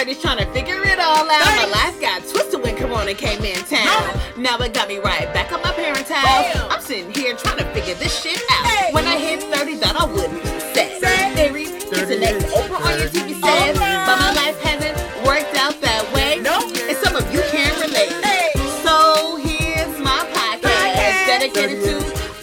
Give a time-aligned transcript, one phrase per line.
[0.00, 1.44] 30s trying to figure it all out.
[1.44, 4.18] My life got twisted when Corona came in town.
[4.34, 6.54] Now it got me right back at my parents' house.
[6.54, 6.70] Damn.
[6.72, 8.64] I'm sitting here trying to figure this shit out.
[8.64, 8.94] Hey.
[8.94, 11.02] When I hit 30, thought I wouldn't be sad.
[11.02, 11.36] Sad.
[11.36, 13.44] Theory is the next Oprah on your TV set.
[13.44, 16.40] Oh, but my life hasn't worked out that way.
[16.40, 16.72] Nope.
[16.88, 18.16] And some of you can't relate.
[18.24, 18.56] Hey.
[18.80, 21.26] So here's my podcast Podcast.
[21.28, 21.94] dedicated to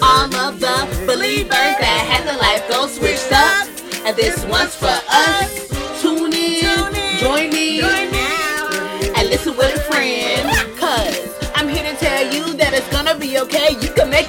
[0.06, 0.78] all of the
[1.08, 3.66] believers that had their life go switched up.
[4.06, 4.94] And this one's for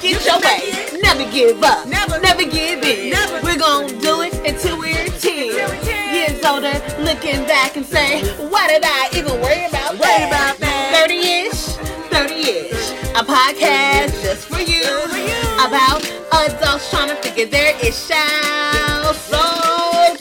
[0.09, 0.97] You can your make way.
[0.97, 1.03] it.
[1.03, 1.87] Never give up.
[1.89, 2.19] Never.
[2.21, 3.11] Never give in.
[3.11, 3.41] Never.
[3.43, 6.15] We're gonna do it until we're 10 Till we're 10.
[6.15, 6.75] years older.
[7.03, 10.29] Looking back and say, why did I even worry about Worry that?
[10.29, 11.07] about that.
[11.09, 11.15] 30
[11.48, 11.77] ish,
[12.11, 12.91] 30 ish.
[13.17, 14.83] A podcast just for you.
[14.83, 15.67] Just for you.
[15.67, 16.01] About
[16.33, 19.14] adults trying to figure their ish out.
[19.14, 19.42] So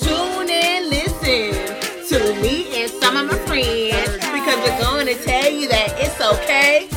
[0.04, 1.54] tune in, listen
[2.10, 4.18] to me and some of my friends.
[4.34, 6.88] Because we're going to tell you that it's okay.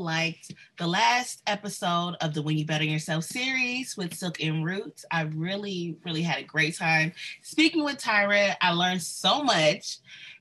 [0.00, 4.64] Liked the last episode of the When You Bet on Yourself series with Silk and
[4.64, 5.04] Roots.
[5.10, 8.54] I really, really had a great time speaking with Tyra.
[8.62, 9.98] I learned so much,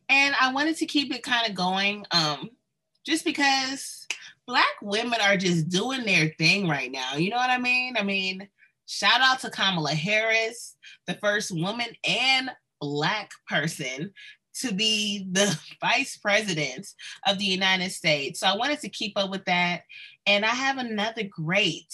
[0.07, 2.51] and I wanted to keep it kind of going, um,
[3.05, 4.07] just because
[4.47, 7.15] Black women are just doing their thing right now.
[7.15, 7.97] You know what I mean?
[7.97, 8.47] I mean,
[8.85, 14.13] shout out to Kamala Harris, the first woman and Black person
[14.61, 16.87] to be the vice president
[17.27, 18.39] of the United States.
[18.39, 19.83] So I wanted to keep up with that.
[20.25, 21.93] And I have another great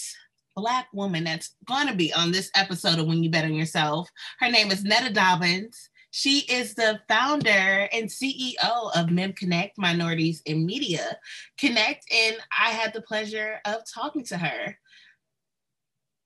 [0.56, 4.10] Black woman that's going to be on this episode of When You Bet on Yourself.
[4.40, 5.90] Her name is Netta Dobbins.
[6.12, 11.18] She is the founder and CEO of Mim Connect Minorities in Media
[11.58, 12.06] Connect.
[12.10, 14.78] And I had the pleasure of talking to her.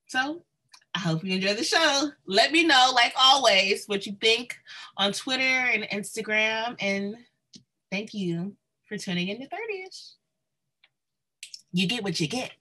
[0.08, 0.44] So
[0.96, 2.10] I hope you enjoy the show.
[2.26, 4.58] Let me know, like always, what you think
[4.98, 6.76] on Twitter and Instagram.
[6.80, 7.16] And
[7.92, 8.56] thank you
[8.88, 10.14] for tuning in to 30ish.
[11.72, 12.52] You get what you get.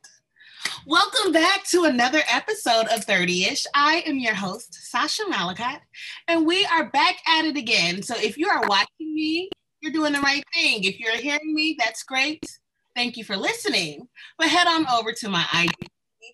[0.86, 3.64] Welcome back to another episode of 30ish.
[3.74, 5.80] I am your host, Sasha Malakat,
[6.28, 8.02] and we are back at it again.
[8.02, 9.48] So if you are watching me,
[9.80, 10.84] you're doing the right thing.
[10.84, 12.44] If you're hearing me, that's great.
[12.94, 14.08] Thank you for listening.
[14.36, 15.88] But head on over to my IG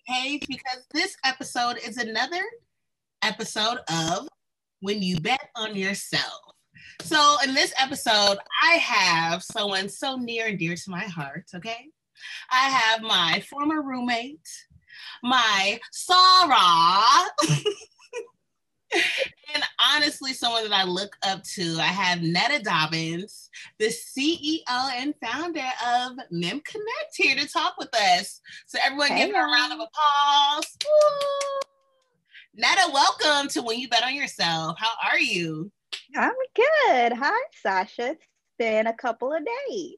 [0.07, 2.41] page because this episode is another
[3.21, 4.27] episode of
[4.79, 6.41] When You Bet on Yourself.
[7.01, 11.89] So, in this episode, I have someone so near and dear to my heart, okay?
[12.51, 14.47] I have my former roommate,
[15.23, 17.25] my Sarah,
[18.93, 19.63] and
[19.93, 21.77] honestly, someone that I look up to.
[21.79, 27.93] I have Netta Dobbins, the CEO and founder of Mim Connect, here to talk with
[27.95, 28.41] us.
[28.67, 30.77] So, everyone, give her a round of applause.
[30.83, 31.69] Woo!
[32.55, 34.77] Netta, welcome to When You Bet on Yourself.
[34.79, 35.71] How are you?
[36.15, 37.13] I'm good.
[37.13, 38.11] Hi, Sasha.
[38.11, 38.25] It's
[38.57, 39.95] been a couple of days.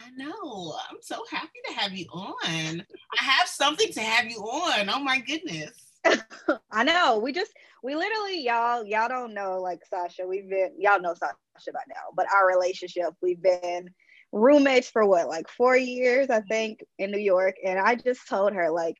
[0.00, 0.74] I know.
[0.90, 2.84] I'm so happy to have you on.
[3.20, 4.88] I have something to have you on.
[4.88, 5.92] Oh my goodness.
[6.72, 7.18] I know.
[7.18, 10.26] We just we literally y'all y'all don't know like Sasha.
[10.26, 13.90] We've been y'all know Sasha by now, but our relationship we've been
[14.30, 18.52] roommates for what like four years I think in New York, and I just told
[18.52, 18.96] her like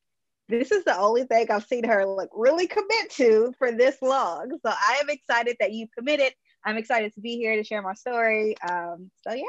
[0.48, 4.50] this is the only thing I've seen her like really commit to for this long.
[4.64, 6.34] So I am excited that you committed.
[6.64, 8.56] I'm excited to be here to share my story.
[8.68, 9.44] Um, so yeah.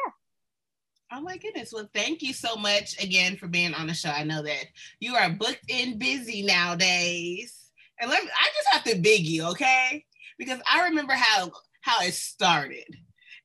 [1.11, 1.71] Oh my goodness.
[1.73, 4.09] Well, thank you so much again for being on the show.
[4.09, 4.65] I know that
[4.99, 7.62] you are booked and busy nowadays.
[7.99, 10.05] And let me, I just have to beg you, okay?
[10.37, 12.97] Because I remember how how it started.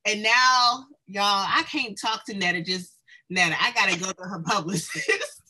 [0.06, 2.96] And now, y'all, I can't talk to Netta just
[3.30, 3.56] Netta.
[3.60, 5.42] I gotta go to her publicist.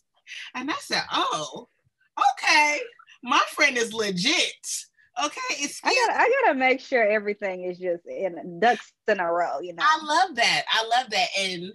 [0.55, 1.69] and I said, Oh,
[2.33, 2.81] okay.
[3.23, 4.67] My friend is legit.
[5.23, 5.41] Okay.
[5.51, 9.61] It's I gotta, I gotta make sure everything is just in ducks in a row,
[9.61, 9.83] you know.
[9.83, 10.65] I love that.
[10.71, 11.27] I love that.
[11.39, 11.73] And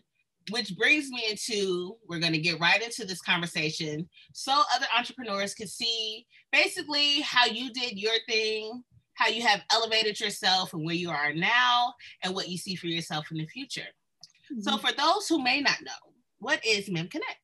[0.50, 5.54] which brings me into we're going to get right into this conversation so other entrepreneurs
[5.54, 10.96] can see basically how you did your thing, how you have elevated yourself and where
[10.96, 11.94] you are now,
[12.24, 13.88] and what you see for yourself in the future.
[14.60, 14.86] So, Mm-hmm.
[14.86, 15.92] for those who may not know,
[16.40, 17.38] what is Mim Connect?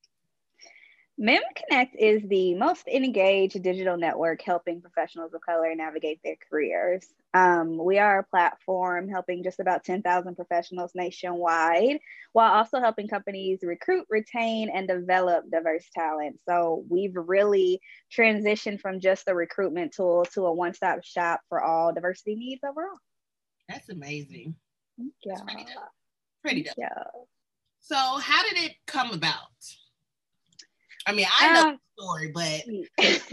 [1.21, 7.05] Mim Connect is the most engaged digital network helping professionals of color navigate their careers.
[7.33, 11.99] Um, we are a platform helping just about 10,000 professionals nationwide
[12.31, 16.39] while also helping companies recruit, retain, and develop diverse talent.
[16.47, 17.81] So we've really
[18.17, 22.61] transitioned from just a recruitment tool to a one stop shop for all diversity needs
[22.63, 22.97] overall.
[23.67, 24.55] That's amazing.
[24.97, 25.33] Yeah.
[25.35, 25.83] That's pretty dope.
[26.41, 26.75] Pretty dope.
[26.77, 27.03] Yeah.
[27.81, 29.35] So, how did it come about?
[31.09, 32.61] I mean, I know um, the story, but
[32.97, 33.27] the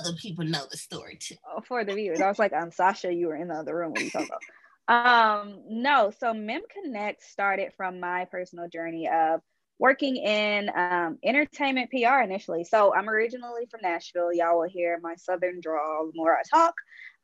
[0.00, 1.36] other people know the story too.
[1.48, 3.12] Oh, for the viewers, I was like, "I'm um, Sasha.
[3.12, 3.92] You were in the other room.
[3.92, 4.42] What are you talking about?"
[4.86, 9.40] Um, no, so Mim Connect started from my personal journey of
[9.78, 12.64] working in um, entertainment PR initially.
[12.64, 14.32] So I'm originally from Nashville.
[14.32, 16.74] Y'all will hear my southern drawl the more I talk.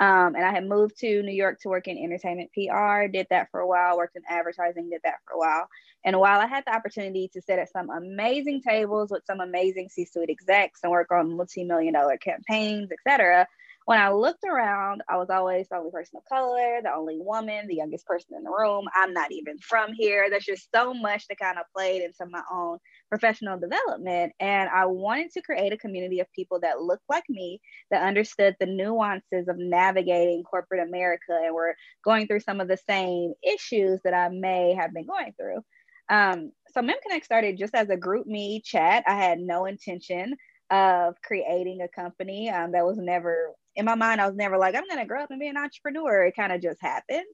[0.01, 3.51] Um, and I had moved to New York to work in entertainment PR, did that
[3.51, 5.69] for a while, worked in advertising, did that for a while.
[6.05, 9.91] And while I had the opportunity to sit at some amazing tables with some amazing
[9.91, 13.47] C-suite execs and work on multi-million dollar campaigns, et cetera,
[13.91, 17.67] when I looked around, I was always the only person of color, the only woman,
[17.67, 18.87] the youngest person in the room.
[18.95, 20.31] I'm not even from here.
[20.31, 22.79] There's just so much that kind of played into my own
[23.09, 24.33] professional development.
[24.39, 27.61] And I wanted to create a community of people that looked like me,
[27.91, 32.79] that understood the nuances of navigating corporate America and were going through some of the
[32.89, 35.63] same issues that I may have been going through.
[36.09, 39.03] Um, so MimConnect started just as a GroupMe chat.
[39.09, 40.37] I had no intention
[40.71, 44.75] of creating a company um, that was never in my mind, I was never like,
[44.75, 46.25] I'm gonna grow up and be an entrepreneur.
[46.25, 47.25] It kind of just happened.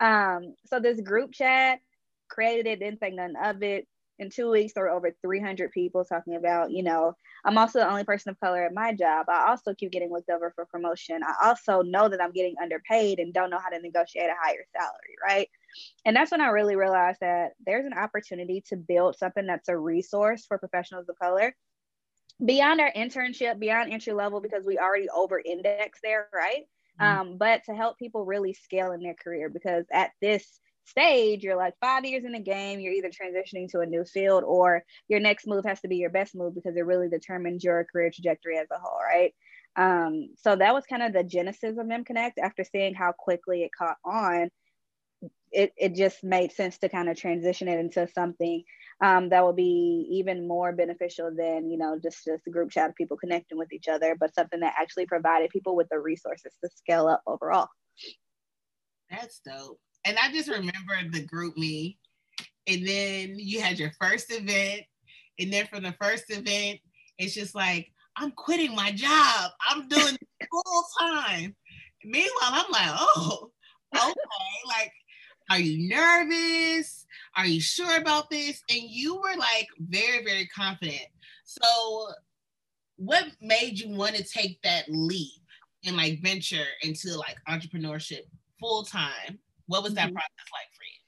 [0.00, 1.78] Um, so this group chat
[2.30, 3.86] created it, didn't think nothing of it.
[4.18, 7.14] In two weeks, there were over 300 people talking about, you know,
[7.44, 9.26] I'm also the only person of color at my job.
[9.28, 11.22] I also keep getting looked over for promotion.
[11.22, 14.64] I also know that I'm getting underpaid and don't know how to negotiate a higher
[14.74, 15.48] salary, right?
[16.04, 19.76] And that's when I really realized that there's an opportunity to build something that's a
[19.76, 21.54] resource for professionals of color
[22.44, 26.64] beyond our internship, beyond entry level, because we already over index there, right?
[27.00, 27.20] Mm-hmm.
[27.20, 31.56] Um, but to help people really scale in their career, because at this stage, you're
[31.56, 35.20] like five years in the game, you're either transitioning to a new field or your
[35.20, 38.58] next move has to be your best move because it really determines your career trajectory
[38.58, 39.34] as a whole, right?
[39.76, 43.70] Um, so that was kind of the genesis of MimConnect after seeing how quickly it
[43.76, 44.50] caught on.
[45.52, 48.64] It, it just made sense to kind of transition it into something
[49.02, 52.90] um, that will be even more beneficial than you know just just a group chat
[52.90, 56.52] of people connecting with each other but something that actually provided people with the resources
[56.62, 57.68] to scale up overall.
[59.10, 59.78] That's dope.
[60.04, 61.96] And i just remember the GroupMe
[62.66, 64.82] and then you had your first event
[65.38, 66.78] and then for the first event
[67.18, 69.50] it's just like i'm quitting my job.
[69.68, 70.16] I'm doing
[70.50, 71.56] full time.
[72.04, 73.50] Meanwhile i'm like oh
[73.94, 74.12] okay.
[74.66, 74.92] Like
[75.50, 77.06] are you nervous?
[77.36, 78.62] Are you sure about this?
[78.70, 81.06] And you were like very, very confident.
[81.44, 82.08] So,
[82.96, 85.42] what made you want to take that leap
[85.84, 88.22] and like venture into like entrepreneurship
[88.60, 89.38] full time?
[89.66, 90.14] What was that mm-hmm.
[90.14, 90.99] process like for you?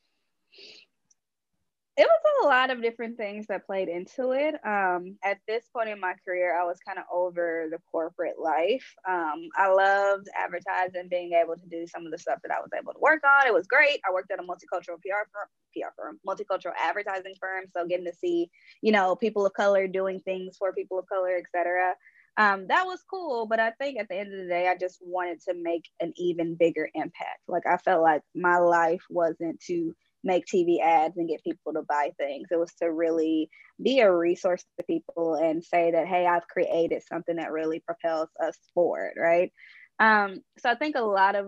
[1.95, 4.55] It was a lot of different things that played into it.
[4.67, 8.95] Um, at this point in my career, I was kind of over the corporate life.
[9.07, 12.71] Um, I loved advertising, being able to do some of the stuff that I was
[12.79, 13.47] able to work on.
[13.47, 14.01] It was great.
[14.09, 17.65] I worked at a multicultural PR firm, PR firm, multicultural advertising firm.
[17.77, 18.51] So getting to see,
[18.81, 21.93] you know, people of color doing things for people of color, etc.
[22.39, 23.45] Um, that was cool.
[23.45, 26.15] But I think at the end of the day, I just wanted to make an
[26.17, 27.41] even bigger impact.
[27.49, 29.95] Like I felt like my life wasn't to
[30.25, 32.49] make TV ads and get people to buy things.
[32.51, 33.51] It was to really
[33.83, 38.29] be a resource to people and say that, hey, I've created something that really propels
[38.43, 39.53] us forward, right?
[39.99, 41.47] Um, so I think a lot of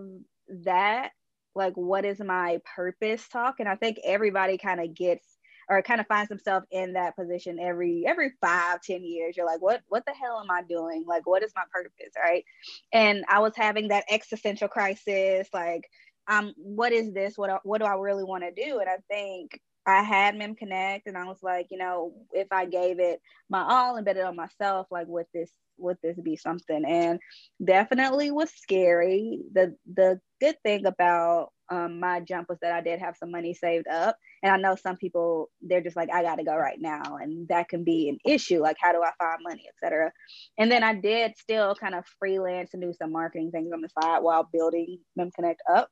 [0.65, 1.11] that,
[1.55, 3.57] like, what is my purpose talk?
[3.61, 5.27] And I think everybody kind of gets
[5.69, 9.63] or kind of finds themselves in that position every every five ten years you're like
[9.63, 12.45] what what the hell am i doing like what is my purpose right
[12.93, 15.89] and i was having that existential crisis like
[16.29, 17.35] um, what is this?
[17.37, 18.79] What what do I really want to do?
[18.79, 22.67] And I think I had Mim Connect, and I was like, you know, if I
[22.67, 26.37] gave it my all and bet it on myself, like would this would this be
[26.37, 26.85] something?
[26.85, 27.21] And
[27.63, 29.41] definitely was scary.
[29.53, 33.53] The the good thing about um, my jump was that I did have some money
[33.53, 36.81] saved up, and I know some people they're just like, I got to go right
[36.81, 38.61] now, and that can be an issue.
[38.63, 40.13] Like, how do I find money, etc.
[40.57, 43.91] And then I did still kind of freelance and do some marketing things on the
[44.01, 45.91] side while building Mim Connect up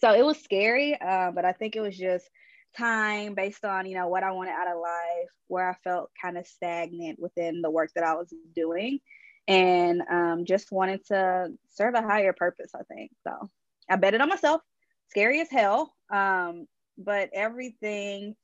[0.00, 2.28] so it was scary, uh, but I think it was just
[2.76, 6.38] time based on you know what I wanted out of life, where I felt kind
[6.38, 9.00] of stagnant within the work that I was doing,
[9.46, 12.70] and um, just wanted to serve a higher purpose.
[12.74, 13.50] I think so.
[13.90, 14.60] I bet it on myself.
[15.08, 16.66] Scary as hell, um,
[16.98, 18.36] but everything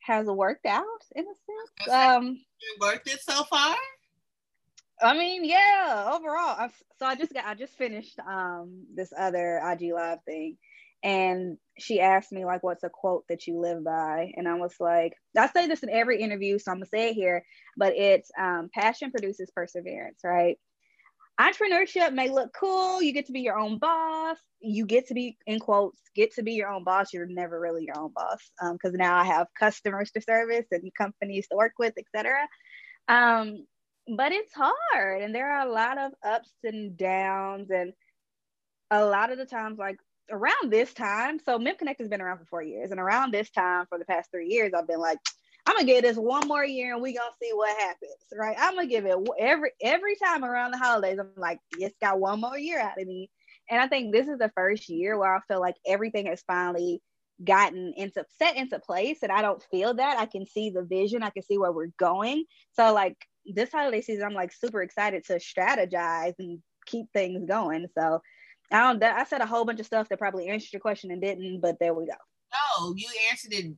[0.00, 0.84] has worked out
[1.14, 1.92] in a sense.
[1.92, 3.76] Um, it worked it so far.
[5.02, 6.56] I mean, yeah, overall.
[6.58, 10.56] I've, so I just got, I just finished um this other IG live thing,
[11.02, 14.32] and she asked me like what's a quote that you live by?
[14.36, 17.14] And i was like i say this in every interview so i'm gonna say it
[17.14, 17.44] here
[17.76, 20.56] but it's um, passion produces perseverance right?
[21.38, 23.02] Entrepreneurship may look cool.
[23.02, 24.38] You get to be your own boss.
[24.60, 27.12] You get to be in quotes get to be your own boss.
[27.12, 28.40] You're never really your own boss
[28.72, 32.48] because um, now i have customers to service and companies to work with etc
[33.08, 33.66] um,
[34.16, 37.92] but it's hard and there are a lot of ups and downs and
[38.90, 39.98] a lot of the times like
[40.30, 43.50] around this time so mim connect has been around for four years and around this
[43.50, 45.18] time for the past three years i've been like
[45.66, 48.74] i'm gonna give this one more year and we gonna see what happens right i'm
[48.74, 52.58] gonna give it every every time around the holidays i'm like it's got one more
[52.58, 53.30] year out of me
[53.70, 57.00] and i think this is the first year where i feel like everything has finally
[57.44, 60.18] gotten into set into place and I don't feel that.
[60.18, 62.44] I can see the vision, I can see where we're going.
[62.72, 67.86] So like this holiday season, I'm like super excited to strategize and keep things going.
[67.96, 68.20] So
[68.70, 71.20] I don't I said a whole bunch of stuff that probably answered your question and
[71.20, 72.14] didn't, but there we go.
[72.52, 73.74] No, you answered it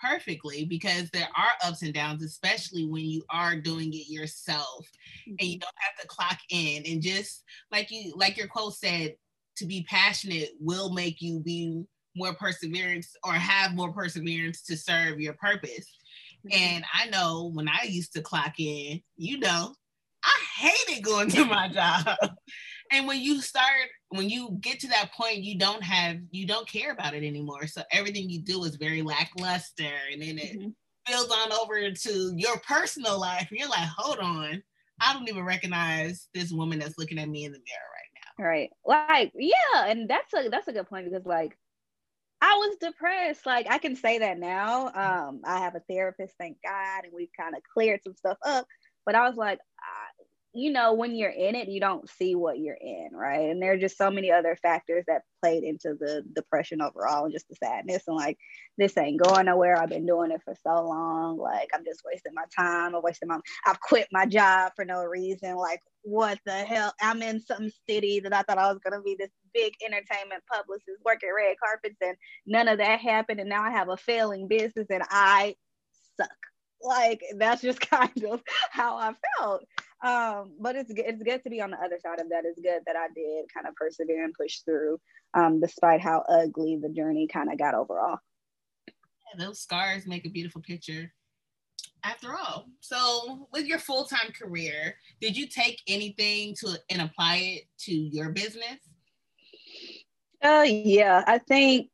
[0.00, 4.86] perfectly because there are ups and downs, especially when you are doing it yourself
[5.28, 5.36] mm-hmm.
[5.38, 9.14] and you don't have to clock in and just like you like your quote said,
[9.56, 11.84] to be passionate will make you be
[12.16, 15.86] more perseverance or have more perseverance to serve your purpose.
[16.46, 16.58] Mm-hmm.
[16.58, 19.74] And I know when I used to clock in, you know,
[20.24, 22.16] I hated going to my job.
[22.92, 26.68] And when you start, when you get to that point, you don't have, you don't
[26.68, 27.66] care about it anymore.
[27.66, 29.90] So everything you do is very lackluster.
[30.12, 30.68] And then it mm-hmm.
[31.06, 33.48] spills on over to your personal life.
[33.50, 34.62] And you're like, hold on,
[35.00, 38.44] I don't even recognize this woman that's looking at me in the mirror right now.
[38.44, 38.70] Right.
[38.84, 39.86] Like, yeah.
[39.86, 41.56] And that's a, that's a good point because like,
[42.42, 43.46] I was depressed.
[43.46, 44.88] Like I can say that now.
[44.88, 48.66] Um, I have a therapist, thank God, and we've kind of cleared some stuff up.
[49.06, 49.60] But I was like,
[50.54, 53.48] you know, when you're in it, you don't see what you're in, right?
[53.48, 57.32] And there are just so many other factors that played into the depression overall and
[57.32, 58.02] just the sadness.
[58.06, 58.36] And like,
[58.76, 59.80] this ain't going nowhere.
[59.80, 61.38] I've been doing it for so long.
[61.38, 62.94] Like, I'm just wasting my time.
[62.94, 65.56] I'm wasting my, I've quit my job for no reason.
[65.56, 66.92] Like, what the hell?
[67.00, 70.42] I'm in some city that I thought I was going to be this big entertainment
[70.52, 72.16] publicist working red carpets and
[72.46, 73.40] none of that happened.
[73.40, 75.54] And now I have a failing business and I
[76.20, 76.28] suck.
[76.82, 79.64] Like, that's just kind of how I felt.
[80.02, 82.44] Um, but it's it's good to be on the other side of that.
[82.44, 84.98] It's good that I did kind of persevere and push through,
[85.34, 88.18] um, despite how ugly the journey kind of got overall.
[88.88, 91.12] Yeah, those scars make a beautiful picture.
[92.04, 97.36] After all, so with your full time career, did you take anything to and apply
[97.36, 98.80] it to your business?
[100.42, 101.90] Uh, yeah, I think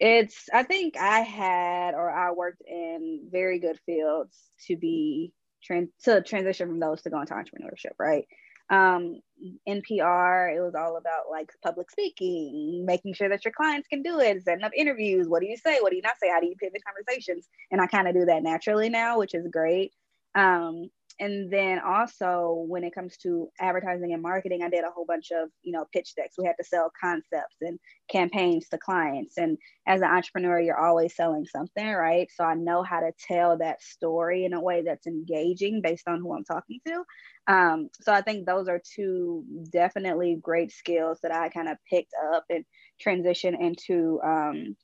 [0.00, 0.48] it's.
[0.52, 4.36] I think I had or I worked in very good fields
[4.66, 5.32] to be
[5.64, 5.88] to
[6.22, 8.26] transition from those to go into entrepreneurship, right?
[8.70, 9.20] Um,
[9.68, 14.20] NPR, it was all about like public speaking, making sure that your clients can do
[14.20, 15.28] it, setting up interviews.
[15.28, 15.78] What do you say?
[15.80, 16.28] What do you not say?
[16.28, 17.46] How do you pivot conversations?
[17.70, 19.92] And I kind of do that naturally now, which is great.
[20.34, 20.90] Um,
[21.20, 25.30] and then also when it comes to advertising and marketing i did a whole bunch
[25.30, 26.36] of you know pitch decks.
[26.38, 27.78] We had to sell concepts and
[28.10, 29.38] campaigns to clients.
[29.38, 32.28] And as an entrepreneur you're always selling something right?
[32.34, 36.20] So i know how to tell that story in a way that's engaging based on
[36.20, 37.04] who i'm talking to.
[37.52, 42.12] Um, so i think those are two definitely great skills that i kind of picked
[42.32, 42.64] up and
[43.00, 44.76] transition into um,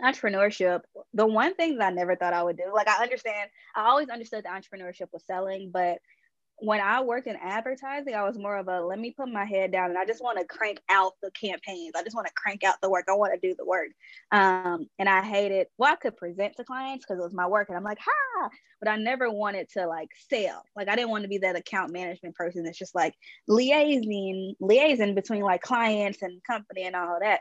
[0.00, 0.80] entrepreneurship,
[1.14, 4.08] the one thing that I never thought I would do, like I understand, I always
[4.08, 5.98] understood that entrepreneurship was selling, but
[6.62, 9.72] when I worked in advertising, I was more of a let me put my head
[9.72, 11.94] down and I just want to crank out the campaigns.
[11.96, 13.06] I just want to crank out the work.
[13.08, 13.88] I want to do the work.
[14.30, 17.68] Um, and I hated, well, I could present to clients because it was my work
[17.68, 18.48] and I'm like, ha,
[18.80, 20.62] but I never wanted to like sell.
[20.76, 23.14] Like I didn't want to be that account management person that's just like
[23.50, 27.40] liaising, liaising between like clients and company and all that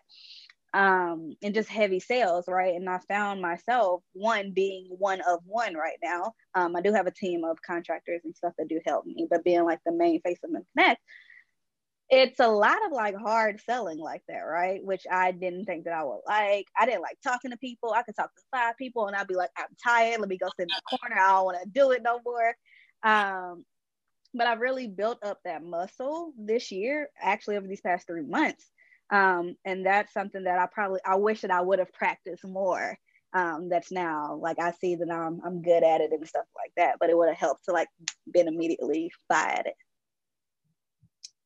[0.74, 2.75] um, and just heavy sales, right?
[2.75, 6.34] And I found myself one being one of one right now.
[6.56, 9.44] Um, I do have a team of contractors and stuff that do help me, but
[9.44, 11.01] being like the main face of the Connect,
[12.10, 14.84] it's a lot of like hard selling like that, right?
[14.84, 16.68] Which I didn't think that I would like.
[16.78, 17.94] I didn't like talking to people.
[17.94, 20.20] I could talk to five people and I'd be like, I'm tired.
[20.20, 21.22] Let me go sit in the corner.
[21.22, 22.56] I don't want to do it no more.
[23.04, 23.66] Um,
[24.34, 28.72] but I've really built up that muscle this year, actually over these past three months
[29.12, 32.98] um, and that's something that I probably I wish that I would have practiced more.
[33.34, 36.72] Um, that's now like I see that I'm I'm good at it and stuff like
[36.77, 36.96] that.
[37.00, 37.89] But it would have helped to like
[38.32, 39.75] been immediately fire at it.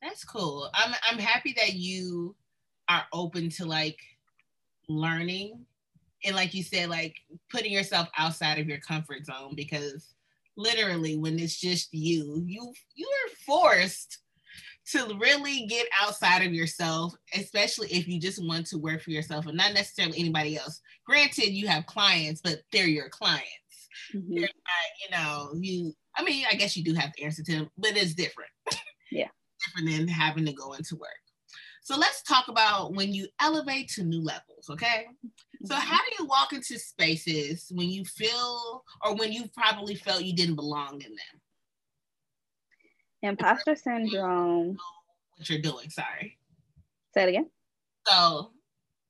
[0.01, 0.69] That's cool.
[0.73, 2.35] I'm I'm happy that you
[2.87, 3.97] are open to like
[4.87, 5.65] learning
[6.23, 7.15] and like you said, like
[7.51, 10.13] putting yourself outside of your comfort zone because
[10.57, 14.19] literally when it's just you, you you are forced
[14.91, 19.47] to really get outside of yourself, especially if you just want to work for yourself
[19.47, 20.81] and not necessarily anybody else.
[21.05, 23.49] Granted, you have clients, but they're your clients.
[24.13, 24.35] Mm-hmm.
[24.35, 24.49] They're not,
[25.01, 25.93] you know, you.
[26.17, 28.51] I mean, I guess you do have to answer to them, but it's different.
[29.11, 29.27] Yeah,
[29.63, 31.11] different than having to go into work.
[31.85, 35.05] So let's talk about when you elevate to new levels, okay?
[35.63, 35.87] So mm-hmm.
[35.87, 40.35] how do you walk into spaces when you feel or when you probably felt you
[40.35, 41.41] didn't belong in them?
[43.25, 44.77] Imposter syndrome.
[45.37, 46.37] What you're doing, sorry.
[47.13, 47.49] Say it again.
[48.07, 48.51] So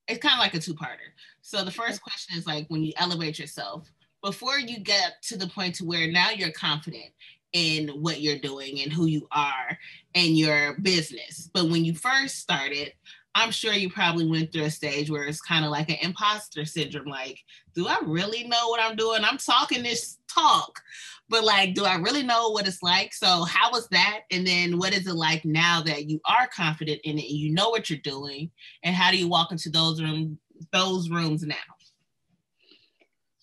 [0.07, 1.12] it's kind of like a two-parter.
[1.41, 3.91] So the first question is like when you elevate yourself,
[4.24, 7.12] before you get to the point to where now you're confident
[7.53, 9.77] in what you're doing and who you are
[10.13, 11.50] and your business.
[11.53, 12.93] But when you first started,
[13.37, 16.63] I'm sure you probably went through a stage where it's kind of like an imposter
[16.63, 17.07] syndrome.
[17.07, 17.37] Like,
[17.75, 19.25] do I really know what I'm doing?
[19.25, 20.79] I'm talking this talk,
[21.27, 23.13] but like, do I really know what it's like?
[23.13, 24.21] So, how was that?
[24.31, 27.51] And then, what is it like now that you are confident in it and you
[27.53, 28.49] know what you're doing?
[28.83, 30.39] And how do you walk into those room
[30.71, 31.75] those rooms now?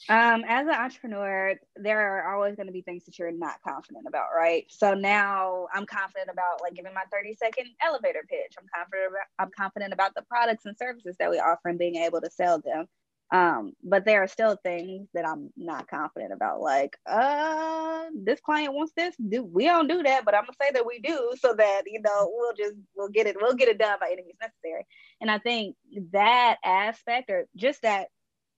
[0.09, 4.05] Um, as an entrepreneur, there are always going to be things that you're not confident
[4.09, 4.65] about, right?
[4.69, 8.55] So now I'm confident about like giving my 30 second elevator pitch.
[8.59, 11.97] I'm confident about, I'm confident about the products and services that we offer and being
[11.97, 12.87] able to sell them.
[13.33, 18.75] Um, but there are still things that I'm not confident about, like, uh, this client
[18.75, 19.17] wants this.
[19.17, 22.03] Do we don't do that, but I'm gonna say that we do so that you
[22.03, 24.87] know we'll just we'll get it, we'll get it done by any means necessary.
[25.23, 25.77] And I think
[26.13, 28.09] that aspect or just that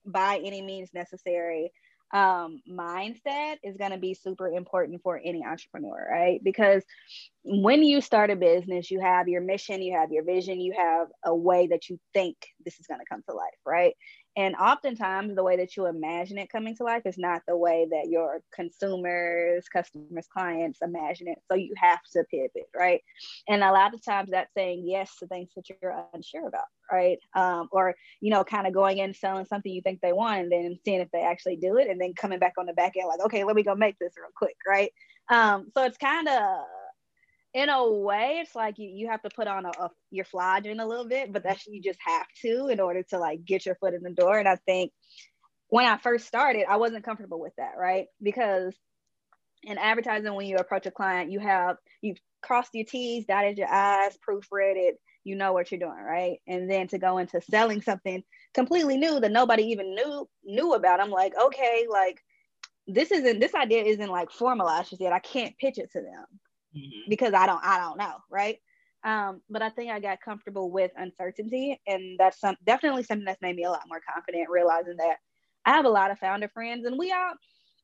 [0.05, 1.73] by any means necessary
[2.15, 6.43] um, mindset is going to be super important for any entrepreneur, right?
[6.45, 6.85] Because
[7.43, 11.09] when you start a business, you have your mission, you have your vision, you have
[11.25, 13.95] a way that you think this is going to come to life, right?
[14.37, 17.87] And oftentimes, the way that you imagine it coming to life is not the way
[17.91, 21.39] that your consumers, customers, clients imagine it.
[21.49, 23.01] So you have to pivot, right?
[23.49, 27.19] And a lot of times, that's saying yes to things that you're unsure about, right?
[27.35, 30.53] Um, or you know, kind of going in selling something you think they want, and
[30.53, 33.07] then seeing if they actually do it, and then coming back on the back end
[33.09, 34.93] like, okay, let me go make this real quick, right?
[35.29, 36.65] Um, so it's kind of
[37.55, 40.81] in a way, it's like you, you have to put on a, a your flogging
[40.81, 43.77] a little bit, but that's you just have to in order to like get your
[43.77, 44.39] foot in the door.
[44.39, 44.93] And I think
[45.69, 48.07] when I first started, I wasn't comfortable with that, right?
[48.21, 48.75] Because
[49.63, 53.73] in advertising, when you approach a client, you have you've crossed your T's, dotted your
[53.73, 56.39] I's, proofread it, you know what you're doing, right?
[56.49, 61.01] And then to go into selling something completely new that nobody even knew knew about,
[61.01, 62.21] I'm like, okay, like
[62.89, 65.13] this isn't this idea isn't like formalized yet.
[65.13, 66.25] I can't pitch it to them
[66.77, 67.09] mm-hmm.
[67.09, 68.59] because I don't I don't know, right?
[69.05, 73.43] Um, but I think I got comfortable with uncertainty, and that's some definitely something that's
[73.43, 75.17] made me a lot more confident, realizing that
[75.67, 77.35] I have a lot of founder friends, and we all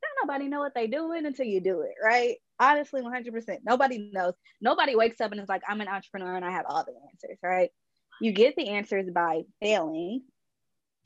[0.00, 2.36] don't nobody know what they're doing until you do it, right?
[2.58, 3.58] Honestly, 100%.
[3.64, 4.34] Nobody knows.
[4.60, 7.38] Nobody wakes up and is like, I'm an entrepreneur and I have all the answers,
[7.42, 7.70] right?
[8.20, 10.22] You get the answers by failing.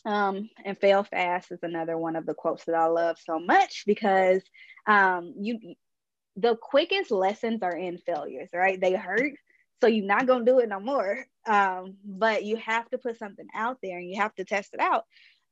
[0.06, 3.84] Um, and fail fast is another one of the quotes that I love so much
[3.86, 4.42] because
[4.86, 5.76] um, you
[6.36, 8.80] the quickest lessons are in failures, right?
[8.80, 9.32] They hurt,
[9.80, 11.26] so you're not gonna do it no more.
[11.46, 14.80] Um, but you have to put something out there and you have to test it
[14.80, 15.04] out.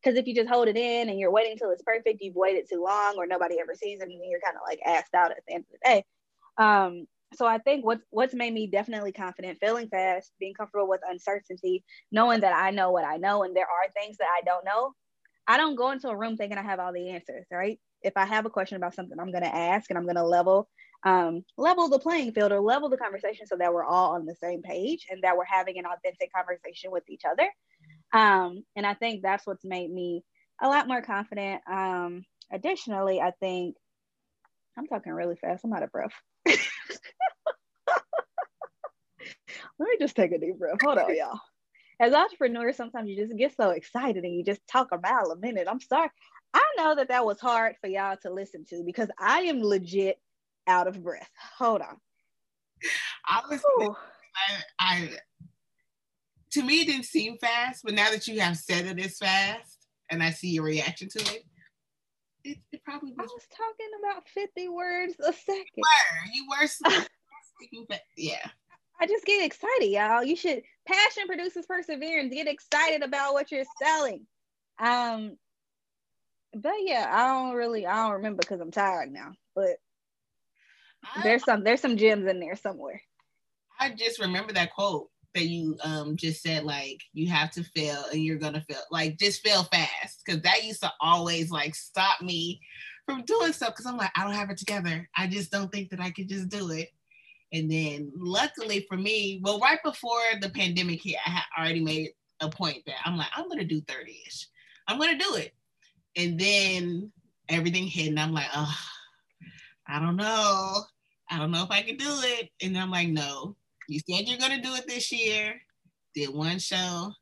[0.03, 2.68] Because if you just hold it in and you're waiting till it's perfect, you've waited
[2.68, 5.38] too long, or nobody ever sees it, and you're kind of like asked out at
[5.47, 6.05] the end of the day.
[6.59, 11.01] Um, so I think what's what's made me definitely confident, failing fast, being comfortable with
[11.09, 14.64] uncertainty, knowing that I know what I know, and there are things that I don't
[14.64, 14.92] know.
[15.47, 17.79] I don't go into a room thinking I have all the answers, right?
[18.03, 20.25] If I have a question about something, I'm going to ask and I'm going to
[20.25, 20.69] level
[21.05, 24.37] um, level the playing field or level the conversation so that we're all on the
[24.37, 27.49] same page and that we're having an authentic conversation with each other.
[28.12, 30.23] Um, and I think that's what's made me
[30.61, 31.62] a lot more confident.
[31.69, 33.75] Um, additionally, I think
[34.79, 35.65] I'm talking really fast.
[35.65, 36.12] I'm out of breath.
[36.47, 36.59] Let
[39.88, 40.79] me just take a deep breath.
[40.83, 41.41] Hold on, y'all.
[42.03, 45.37] As entrepreneurs, sometimes you just get so excited and you just talk a mile a
[45.37, 45.69] minute.
[45.71, 46.09] I'm sorry.
[46.53, 50.21] I know that that was hard for y'all to listen to because I am legit
[50.67, 51.31] out of breath.
[51.59, 51.97] Hold on.
[53.25, 55.11] I was, I, I,
[56.51, 59.87] to me, it didn't seem fast, but now that you have said it is fast
[60.11, 61.45] and I see your reaction to it,
[62.43, 63.31] it, it probably was.
[63.31, 65.67] I was talking about 50 words a second.
[66.35, 66.67] You were,
[67.73, 68.51] you were yeah.
[69.03, 70.23] I just get excited, y'all.
[70.23, 72.33] You should passion produces perseverance.
[72.33, 74.29] Get excited about what you're selling.
[74.79, 75.37] Um,
[76.55, 79.33] but yeah, I don't really I don't remember because I'm tired now.
[79.57, 79.79] But
[81.25, 83.03] there's some there's some gems in there somewhere.
[83.81, 88.05] I just remember that quote that you um just said like you have to fail
[88.12, 92.23] and you're gonna fail like just fail fast because that used to always like stop
[92.23, 92.61] me
[93.05, 95.09] from doing stuff because I'm like I don't have it together.
[95.17, 96.91] I just don't think that I could just do it.
[97.53, 102.11] And then luckily for me, well, right before the pandemic hit, I had already made
[102.41, 104.49] a point that I'm like, I'm gonna do 30-ish.
[104.88, 105.53] I'm gonna do it.
[106.17, 107.12] And then
[107.49, 108.75] everything hit, and I'm like, oh,
[109.87, 110.83] I don't know.
[111.31, 112.51] I don't know if I can do it.
[112.62, 113.57] And I'm like, no,
[113.88, 115.61] you said you're gonna do it this year.
[116.15, 117.12] Did one show.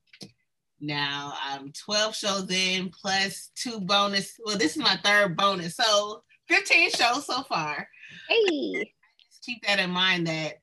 [0.80, 4.34] Now I'm 12 shows in plus two bonus.
[4.44, 5.76] Well, this is my third bonus.
[5.76, 7.86] So 15 shows so far.
[8.28, 8.92] Hey.
[9.42, 10.54] Keep that in mind that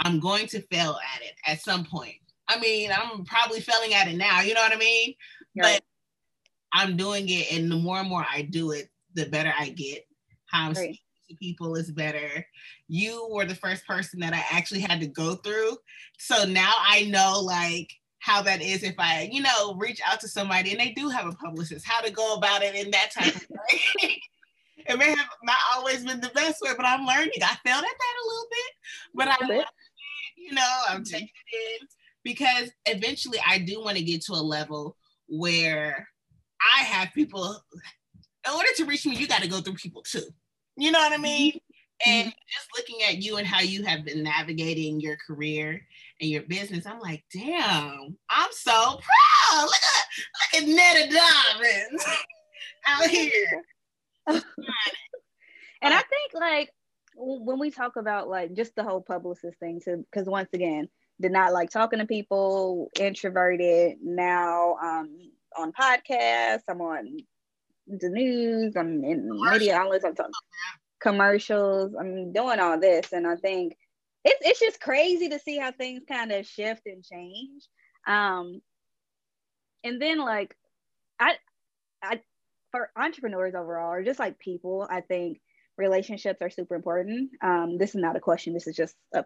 [0.00, 2.16] I'm going to fail at it at some point.
[2.48, 5.14] I mean, I'm probably failing at it now, you know what I mean?
[5.56, 5.80] Right.
[5.80, 5.82] But
[6.72, 10.06] I'm doing it, and the more and more I do it, the better I get.
[10.46, 10.76] How I'm right.
[10.76, 10.98] speaking
[11.30, 12.44] to people is better.
[12.88, 15.76] You were the first person that I actually had to go through.
[16.18, 20.28] So now I know like how that is if I, you know, reach out to
[20.28, 23.36] somebody and they do have a publicist, how to go about it in that type
[23.36, 24.22] of way.
[24.86, 27.32] it may have not always been the best way, but I'm learning.
[27.42, 28.72] I failed at that a little bit,
[29.14, 29.60] but I'm,
[30.36, 31.12] you know, I'm mm-hmm.
[31.12, 31.88] taking it in
[32.22, 34.96] because eventually I do want to get to a level
[35.28, 36.08] where
[36.60, 37.56] I have people.
[38.46, 40.24] In order to reach me, you got to go through people too.
[40.76, 41.52] You know what I mean?
[41.52, 42.10] Mm-hmm.
[42.10, 45.80] And just looking at you and how you have been navigating your career
[46.20, 49.64] and your business, I'm like, damn, I'm so proud.
[49.64, 50.04] Look at
[50.52, 52.04] look at Netta Diamonds
[52.86, 53.62] out here.
[54.26, 54.42] And
[55.82, 56.70] I think like
[57.16, 60.88] when we talk about like just the whole publicist thing, because once again,
[61.20, 63.98] did not like talking to people, introverted.
[64.02, 65.16] Now um,
[65.56, 67.18] on podcasts, I'm on
[67.86, 70.32] the news, I'm in media outlets, I'm talking
[71.00, 73.76] commercials, I'm doing all this, and I think
[74.24, 77.62] it's it's just crazy to see how things kind of shift and change.
[78.06, 78.60] Um,
[79.84, 80.56] and then like
[81.20, 81.36] I
[82.02, 82.20] I
[82.74, 85.40] for entrepreneurs overall, or just like people, I think
[85.78, 87.30] relationships are super important.
[87.40, 88.52] Um, this is not a question.
[88.52, 89.24] This is just a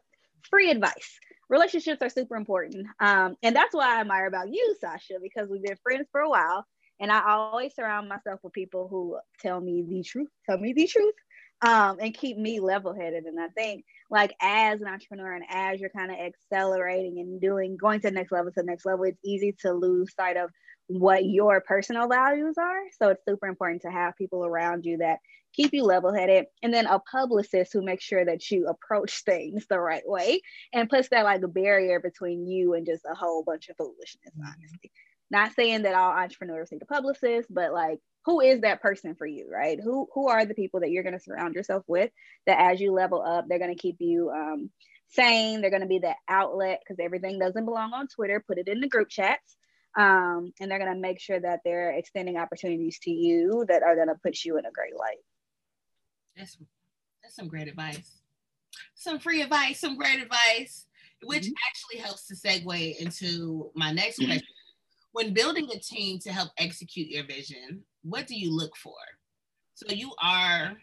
[0.51, 1.19] free advice.
[1.49, 2.87] Relationships are super important.
[3.01, 6.29] Um, and that's why I admire about you, Sasha, because we've been friends for a
[6.29, 6.67] while.
[7.01, 10.87] And I always surround myself with people who tell me the truth, tell me the
[10.87, 11.15] truth,
[11.63, 13.25] um, and keep me level headed.
[13.25, 17.79] And I think, like, as an entrepreneur and as you're kind of accelerating and doing,
[17.79, 20.51] going to the next level to the next level, it's easy to lose sight of
[20.89, 22.81] what your personal values are.
[22.99, 25.19] So it's super important to have people around you that
[25.53, 29.67] keep you level headed, and then a publicist who makes sure that you approach things
[29.69, 30.41] the right way
[30.73, 34.33] and puts that like a barrier between you and just a whole bunch of foolishness,
[34.33, 34.47] mm-hmm.
[34.47, 34.91] honestly.
[35.31, 39.27] Not saying that all entrepreneurs need a publicist, but like who is that person for
[39.27, 39.79] you, right?
[39.83, 42.11] Who who are the people that you're going to surround yourself with
[42.47, 44.71] that as you level up, they're going to keep you um,
[45.11, 45.61] sane.
[45.61, 48.43] They're going to be that outlet because everything doesn't belong on Twitter.
[48.47, 49.58] Put it in the group chats
[49.99, 53.97] um, and they're going to make sure that they're extending opportunities to you that are
[53.97, 55.19] going to put you in a great light.
[56.37, 56.57] That's
[57.21, 58.21] that's some great advice.
[58.95, 60.87] Some free advice, some great advice,
[61.25, 61.53] which mm-hmm.
[61.69, 64.43] actually helps to segue into my next question.
[65.13, 68.95] when building a team to help execute your vision, what do you look for?
[69.75, 70.77] So you are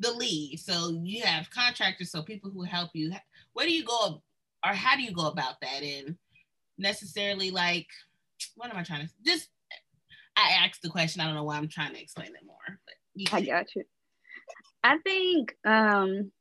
[0.00, 0.58] the lead.
[0.58, 3.12] So you have contractors, so people who help you.
[3.52, 4.22] Where do you go
[4.66, 5.84] or how do you go about that?
[5.84, 6.16] And
[6.78, 7.86] necessarily like
[8.56, 9.48] what am I trying to just
[10.36, 11.20] I asked the question.
[11.20, 13.84] I don't know why I'm trying to explain it more, but I got you.
[14.82, 16.32] I think um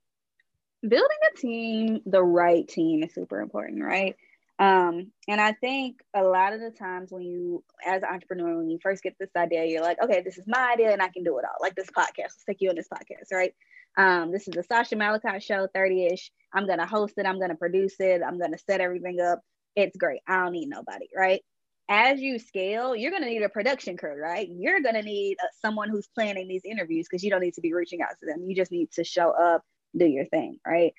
[0.82, 4.16] building a team, the right team is super important, right?
[4.60, 8.70] Um, and I think a lot of the times when you, as an entrepreneur, when
[8.70, 11.24] you first get this idea, you're like, okay, this is my idea and I can
[11.24, 11.58] do it all.
[11.60, 13.54] Like this podcast, let's take you on this podcast, right?
[13.98, 16.32] Um, this is the Sasha Malachi show, 30 ish.
[16.54, 19.20] I'm going to host it, I'm going to produce it, I'm going to set everything
[19.20, 19.42] up.
[19.76, 20.22] It's great.
[20.28, 21.42] I don't need nobody, right?
[21.90, 24.48] As you scale, you're going to need a production crew, right?
[24.50, 27.62] You're going to need uh, someone who's planning these interviews because you don't need to
[27.62, 28.44] be reaching out to them.
[28.48, 29.64] You just need to show up,
[29.96, 30.94] do your thing, right?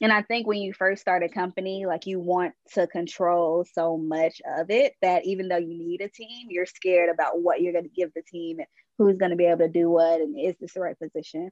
[0.00, 3.96] And I think when you first start a company, like you want to control so
[3.96, 7.72] much of it that even though you need a team, you're scared about what you're
[7.72, 8.66] going to give the team and
[8.98, 11.50] who's going to be able to do what and is this the right position.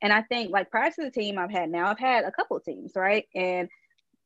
[0.00, 2.58] And I think like prior to the team I've had now, I've had a couple
[2.60, 3.26] teams, right?
[3.34, 3.68] And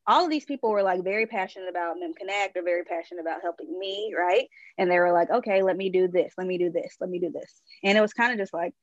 [0.07, 2.53] all of these people were like very passionate about Mim Connect.
[2.53, 4.47] They're very passionate about helping me, right?
[4.77, 7.19] And they were like, okay, let me do this, let me do this, let me
[7.19, 7.61] do this.
[7.83, 8.73] And it was kind of just like,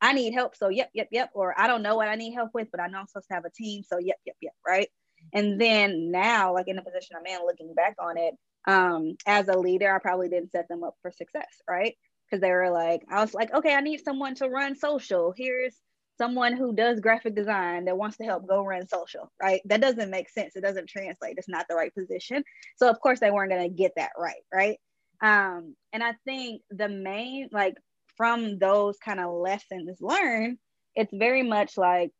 [0.00, 0.54] I need help.
[0.56, 1.30] So yep, yep, yep.
[1.34, 3.34] Or I don't know what I need help with, but I know I'm supposed to
[3.34, 3.82] have a team.
[3.82, 4.52] So yep, yep, yep.
[4.66, 4.88] Right.
[5.32, 8.34] And then now, like in the position I'm in, looking back on it,
[8.66, 11.94] um, as a leader, I probably didn't set them up for success, right?
[12.26, 15.32] Because they were like, I was like, okay, I need someone to run social.
[15.36, 15.74] Here's
[16.18, 19.60] someone who does graphic design that wants to help go run social, right?
[19.64, 20.56] That doesn't make sense.
[20.56, 21.36] It doesn't translate.
[21.38, 22.44] It's not the right position.
[22.76, 24.78] So of course they weren't going to get that right, right?
[25.20, 27.74] Um, and I think the main like
[28.16, 30.58] from those kind of lessons learned,
[30.94, 32.12] it's very much like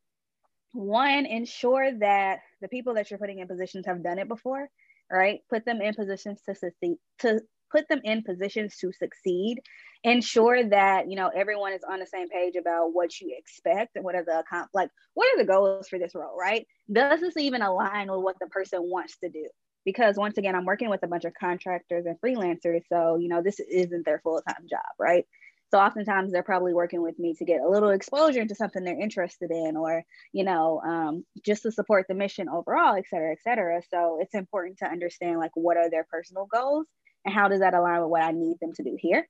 [0.73, 4.69] one, ensure that the people that you're putting in positions have done it before,
[5.11, 5.41] right?
[5.49, 7.41] Put them in positions to succeed to
[7.75, 9.61] put them in positions to succeed
[10.05, 14.05] ensure that you know everyone is on the same page about what you expect and
[14.05, 16.67] what are the like what are the goals for this role right?
[16.93, 19.49] Does this even align with what the person wants to do?
[19.85, 23.43] Because once again i'm working with a bunch of contractors and freelancers so you know
[23.43, 25.25] this isn't their full-time job right?
[25.71, 29.01] So oftentimes they're probably working with me to get a little exposure into something they're
[29.01, 33.43] interested in, or you know, um, just to support the mission overall, et cetera, et
[33.43, 33.83] cetera.
[33.91, 36.87] So it's important to understand like what are their personal goals
[37.25, 39.29] and how does that align with what I need them to do here.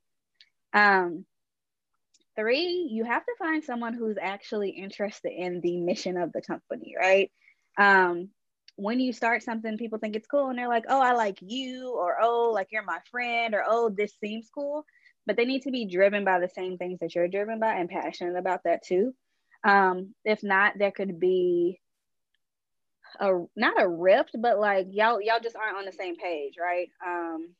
[0.73, 1.25] Um,
[2.35, 6.95] three, you have to find someone who's actually interested in the mission of the company,
[6.99, 7.31] right?
[7.77, 8.29] Um,
[8.75, 11.93] when you start something, people think it's cool and they're like, oh, I like you,
[11.95, 14.85] or oh, like you're my friend, or oh, this seems cool.
[15.25, 17.89] But they need to be driven by the same things that you're driven by and
[17.89, 19.13] passionate about that too.
[19.63, 21.79] Um, if not, there could be
[23.19, 26.89] a not a rift, but like y'all y'all just aren't on the same page, right?
[27.05, 27.55] Um,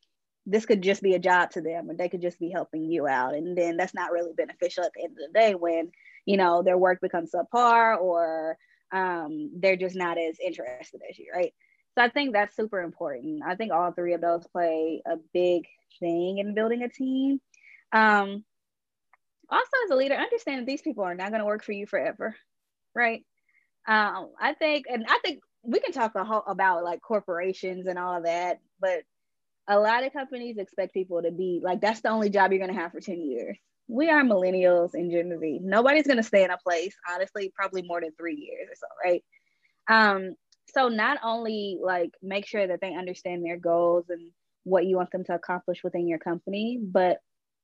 [0.45, 3.08] this could just be a job to them and they could just be helping you
[3.08, 3.34] out.
[3.34, 5.91] And then that's not really beneficial at the end of the day when
[6.25, 8.58] you know their work becomes subpar or
[8.91, 11.53] um, they're just not as interested as you right?
[11.95, 13.41] So i think that's super important.
[13.45, 15.65] I think all three of those play a big
[15.99, 17.39] thing in building a team.
[17.91, 18.43] Um,
[19.49, 21.86] also as a leader understand that these people are not going to work for you
[21.86, 22.36] forever
[22.95, 23.23] right?
[23.88, 27.99] Um, i think and i think we can talk a whole, about like corporations and
[27.99, 29.03] all of that but
[29.67, 32.73] a lot of companies expect people to be like that's the only job you're going
[32.73, 33.58] to have for 10 years.
[33.88, 35.60] We are millennials in gen z.
[35.62, 38.88] Nobody's going to stay in a place honestly probably more than three years or so
[39.04, 39.23] right?
[39.88, 40.36] Um
[40.73, 44.32] so not only like make sure that they understand their goals and
[44.63, 47.19] what you want them to accomplish within your company but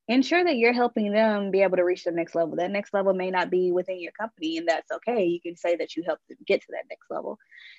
[0.07, 2.55] ensure that you're helping them be able to reach the next level.
[2.57, 5.25] That next level may not be within your company and that's okay.
[5.25, 7.37] You can say that you helped them get to that next level.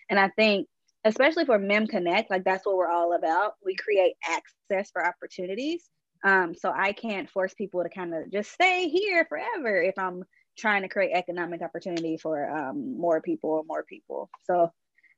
[0.09, 0.69] And i think
[1.05, 3.55] especially for Mim Connect, like that's what we're all about.
[3.65, 5.83] We create access for opportunities.
[6.25, 10.25] Um, so I can't force people to kind of just stay here forever if I'm
[10.57, 14.31] trying to create economic opportunity for um, more people or more people.
[14.45, 14.71] So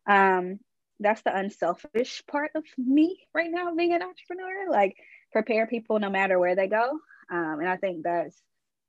[0.08, 0.60] um,
[1.00, 4.70] that's the unselfish part of me right now, being an entrepreneur.
[4.70, 4.96] Like
[5.32, 6.98] prepare people no matter where they go,
[7.30, 8.40] um, and I think that's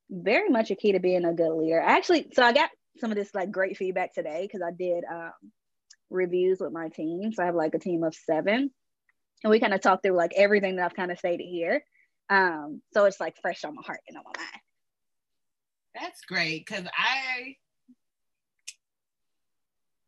[0.10, 1.82] very much a key to being a good leader.
[1.82, 5.32] Actually, so I got some of this like great feedback today because I did um,
[6.10, 7.32] reviews with my team.
[7.34, 8.72] So I have like a team of seven.
[9.44, 11.84] And we kind of talk through like everything that I've kind of stated here.
[12.30, 14.62] Um, so it's like fresh on my heart and on my mind.
[15.94, 17.56] That's great because I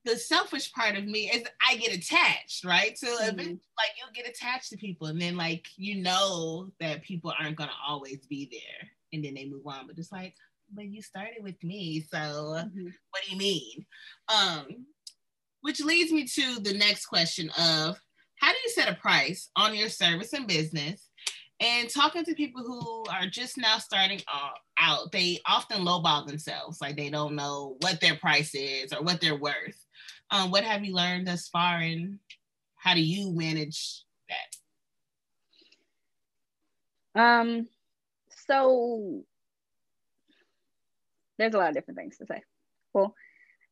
[0.07, 2.97] the selfish part of me is I get attached, right?
[2.97, 3.37] So mm-hmm.
[3.37, 7.71] like you'll get attached to people, and then like you know that people aren't gonna
[7.85, 9.85] always be there, and then they move on.
[9.85, 10.33] But it's like,
[10.73, 12.87] but you started with me, so mm-hmm.
[13.11, 13.85] what do you mean?
[14.29, 14.85] Um,
[15.61, 17.99] which leads me to the next question of
[18.39, 21.09] how do you set a price on your service and business?
[21.59, 24.21] And talking to people who are just now starting
[24.79, 29.19] out, they often lowball themselves, like they don't know what their price is or what
[29.19, 29.83] they're worth.
[30.29, 32.19] Um, what have you learned thus far, and
[32.75, 34.03] how do you manage
[37.15, 37.19] that?
[37.19, 37.67] Um,
[38.47, 39.23] so
[41.39, 42.43] there's a lot of different things to say.
[42.93, 43.15] Well,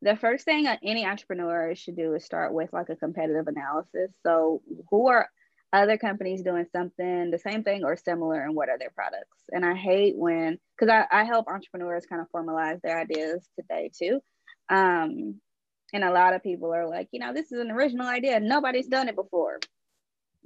[0.05, 4.11] the first thing any entrepreneur should do is start with like a competitive analysis.
[4.23, 5.27] So, who are
[5.73, 9.43] other companies doing something the same thing or similar, and what are their products?
[9.49, 13.89] And I hate when, because I, I help entrepreneurs kind of formalize their ideas today
[13.97, 14.19] too.
[14.69, 15.41] Um,
[15.91, 18.39] and a lot of people are like, you know, this is an original idea.
[18.39, 19.59] Nobody's done it before.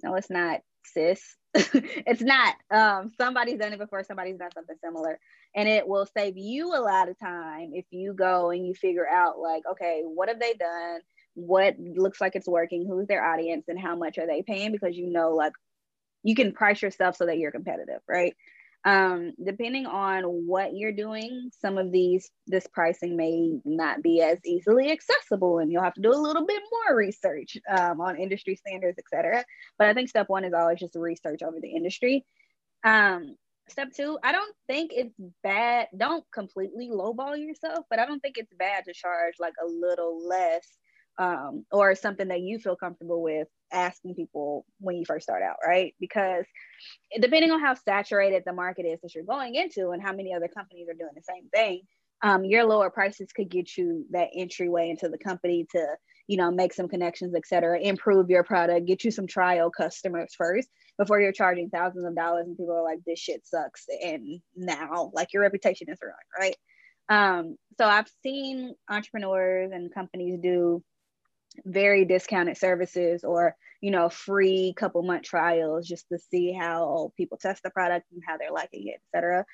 [0.03, 1.35] No, it's not, sis.
[1.53, 2.55] it's not.
[2.69, 5.19] Um, somebody's done it before, somebody's done something similar.
[5.55, 9.07] And it will save you a lot of time if you go and you figure
[9.07, 11.01] out, like, okay, what have they done?
[11.33, 12.85] What looks like it's working?
[12.85, 13.65] Who's their audience?
[13.67, 14.71] And how much are they paying?
[14.71, 15.53] Because you know, like,
[16.23, 18.35] you can price yourself so that you're competitive, right?
[18.85, 24.39] Um, depending on what you're doing some of these this pricing may not be as
[24.45, 28.55] easily accessible and you'll have to do a little bit more research um, on industry
[28.55, 29.43] standards etc
[29.77, 32.25] but i think step one is always just research over the industry.
[32.83, 33.35] Um,
[33.69, 35.13] step two i don't think it's
[35.43, 39.67] bad don't completely lowball yourself but i don't think it's bad to charge like a
[39.67, 40.67] little less
[41.19, 45.57] um, or something that you feel comfortable with asking people when you first start out,
[45.65, 45.93] right?
[45.99, 46.45] Because
[47.19, 50.47] depending on how saturated the market is that you're going into and how many other
[50.47, 51.81] companies are doing the same thing,
[52.21, 55.85] um, your lower prices could get you that entryway into the company to,
[56.27, 60.33] you know, make some connections, et cetera, improve your product, get you some trial customers
[60.37, 63.85] first before you're charging thousands of dollars and people are like, this shit sucks.
[64.03, 66.55] And now, like, your reputation is ruined, right?
[67.09, 70.83] Um, so I've seen entrepreneurs and companies do
[71.65, 77.37] very discounted services or you know free couple month trials just to see how people
[77.37, 79.45] test the product and how they're liking it etc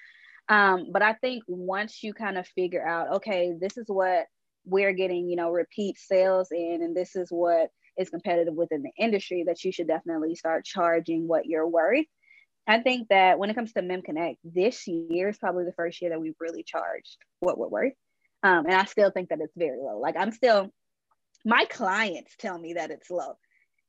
[0.50, 4.26] um, but i think once you kind of figure out okay this is what
[4.66, 9.04] we're getting you know repeat sales in and this is what is competitive within the
[9.04, 12.06] industry that you should definitely start charging what you're worth
[12.68, 16.02] I think that when it comes to Mim Connect, this year is probably the first
[16.02, 17.94] year that we've really charged what we're worth.
[18.44, 20.00] Um, and I still think that it's very low.
[20.00, 20.72] Like I'm still,
[21.46, 23.38] my clients tell me that it's low.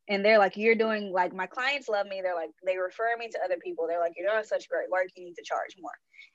[0.09, 2.21] And they're like, you're doing like my clients love me.
[2.23, 3.87] They're like, they refer me to other people.
[3.89, 5.09] They're like, you're doing such great work.
[5.17, 5.91] You need to charge more.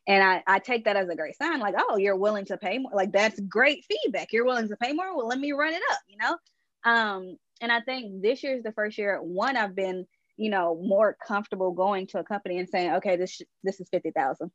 [0.07, 2.79] And I, I take that as a great sign, like, oh, you're willing to pay
[2.79, 2.91] more.
[2.93, 4.33] Like that's great feedback.
[4.33, 5.15] You're willing to pay more.
[5.15, 6.37] Well, let me run it up, you know?
[6.83, 10.05] Um, and I think this year is the first year, one, I've been
[10.37, 14.09] you know, more comfortable going to a company and saying, okay, this this is fifty
[14.09, 14.51] thousand.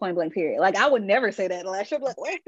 [0.00, 0.32] Point blank.
[0.32, 0.60] Period.
[0.60, 2.00] Like I would never say that last year.
[2.00, 2.38] Like, where?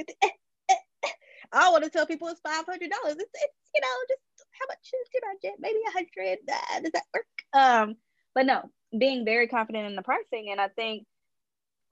[1.53, 3.17] I want to tell people it's five hundred dollars.
[3.19, 4.21] It's, it's you know just
[4.53, 5.59] how much is your budget?
[5.61, 6.39] Maybe a hundred.
[6.49, 7.27] Uh, does that work?
[7.53, 7.97] Um,
[8.35, 11.07] but no, being very confident in the pricing, and I think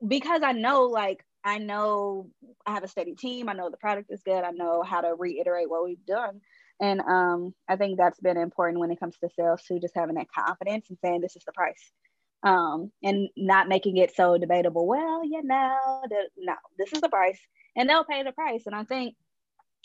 [0.06, 2.30] because I know like I know
[2.66, 3.48] I have a steady team.
[3.48, 4.44] I know the product is good.
[4.44, 6.40] I know how to reiterate what we've done.
[6.80, 10.14] And um, I think that's been important when it comes to sales too, just having
[10.16, 11.90] that confidence and saying this is the price.
[12.44, 14.86] Um, and not making it so debatable.
[14.86, 17.40] Well, you know, the, no, this is the price,
[17.74, 18.62] and they'll pay the price.
[18.66, 19.16] And I think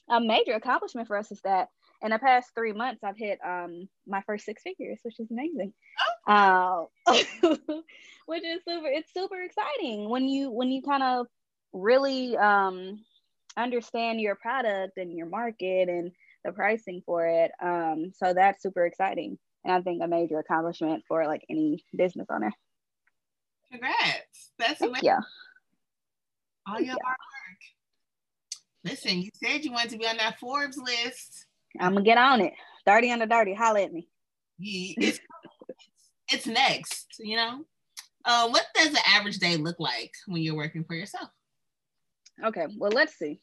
[0.10, 1.70] a major accomplishment for us is that
[2.02, 5.74] in the past three months, I've hit um, my first six figures, which is amazing.
[6.28, 6.90] Oh.
[7.08, 7.16] Uh,
[8.26, 8.88] which is super.
[8.88, 11.28] It's super exciting when you when you kind of
[11.72, 13.04] really um,
[13.56, 16.12] understand your product and your market and
[16.44, 17.52] the pricing for it.
[17.62, 19.38] Um, so that's super exciting.
[19.64, 22.52] And I think a major accomplishment for like any business owner.
[23.72, 24.52] Congrats.
[24.60, 25.10] That's Thank amazing.
[25.10, 25.18] You.
[26.68, 27.18] All your hard.
[28.84, 31.46] Listen, you said you wanted to be on that Forbes list.
[31.80, 32.54] I'm gonna get on it.
[32.86, 33.54] 30 under 30.
[33.54, 34.08] Holla at me.
[34.60, 35.20] It's,
[36.32, 37.66] it's next, you know.
[38.26, 41.30] Uh, what does an average day look like when you're working for yourself?
[42.44, 43.40] Okay, well, let's see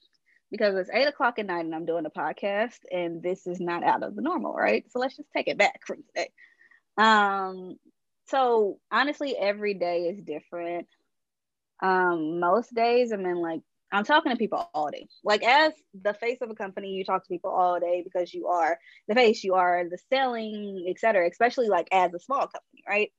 [0.50, 3.84] because it's eight o'clock at night and I'm doing a podcast and this is not
[3.84, 4.84] out of the normal, right?
[4.90, 6.30] So let's just take it back from today.
[6.98, 7.76] Um,
[8.28, 10.88] so honestly, every day is different.
[11.82, 13.60] Um, most days I'm in like
[13.92, 15.06] I'm talking to people all day.
[15.24, 18.46] Like as the face of a company, you talk to people all day because you
[18.46, 21.28] are the face, you are the selling, etc.
[21.28, 23.10] Especially like as a small company, right?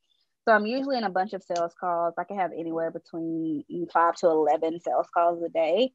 [0.47, 2.15] So I'm usually in a bunch of sales calls.
[2.17, 5.91] I can have anywhere between five to eleven sales calls a day.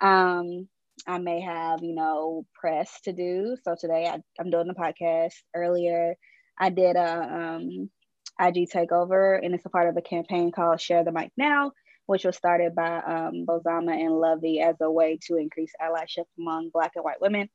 [0.00, 0.68] Um,
[1.06, 3.56] I may have, you know, press to do.
[3.62, 5.34] So today I, I'm doing the podcast.
[5.54, 6.14] Earlier,
[6.58, 7.90] I did a um,
[8.40, 11.72] IG takeover, and it's a part of a campaign called Share the Mic Now,
[12.06, 16.70] which was started by um, Bozoma and Luvvie as a way to increase allyship among
[16.72, 17.48] Black and white women.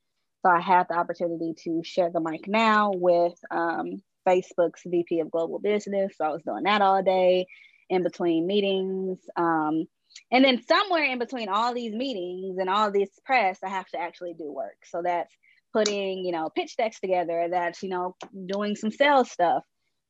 [0.46, 5.32] So I had the opportunity to share the mic now with um, Facebook's VP of
[5.32, 6.14] Global Business.
[6.18, 7.48] So I was doing that all day
[7.90, 9.20] in between meetings.
[9.36, 9.86] Um,
[10.32, 14.00] and then somewhere in between all these meetings and all this press, I have to
[14.00, 14.78] actually do work.
[14.86, 15.34] So that's
[15.74, 18.16] putting, you know, pitch decks together, that's, you know,
[18.48, 19.64] doing some sales stuff.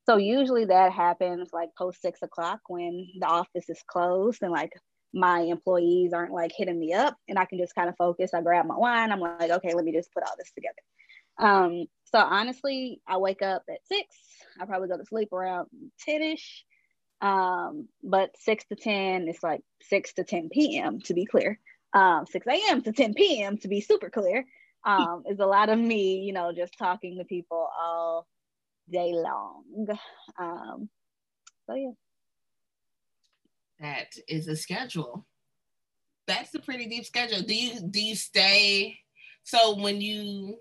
[0.10, 4.72] So usually that happens like post six o'clock when the office is closed and like
[5.14, 8.34] my employees aren't like hitting me up and I can just kind of focus.
[8.34, 9.12] I grab my wine.
[9.12, 10.82] I'm like, okay, let me just put all this together.
[11.38, 14.08] Um, so honestly, I wake up at six.
[14.60, 15.68] I probably go to sleep around
[16.00, 16.66] 10 ish.
[17.22, 21.02] Um, but 6 to 10 is like 6 to 10 p.m.
[21.02, 21.60] to be clear.
[21.94, 22.82] Um, 6 a.m.
[22.82, 23.60] to 10 p.m.
[23.60, 24.44] to be super clear.
[24.84, 28.26] Um, is a lot of me, you know, just talking to people all
[28.92, 29.88] day long.
[30.40, 30.90] Um,
[31.68, 31.92] so yeah.
[33.80, 35.26] That is a schedule.
[36.28, 37.42] That's a pretty deep schedule.
[37.42, 38.98] Do you do you stay?
[39.44, 40.58] So when you,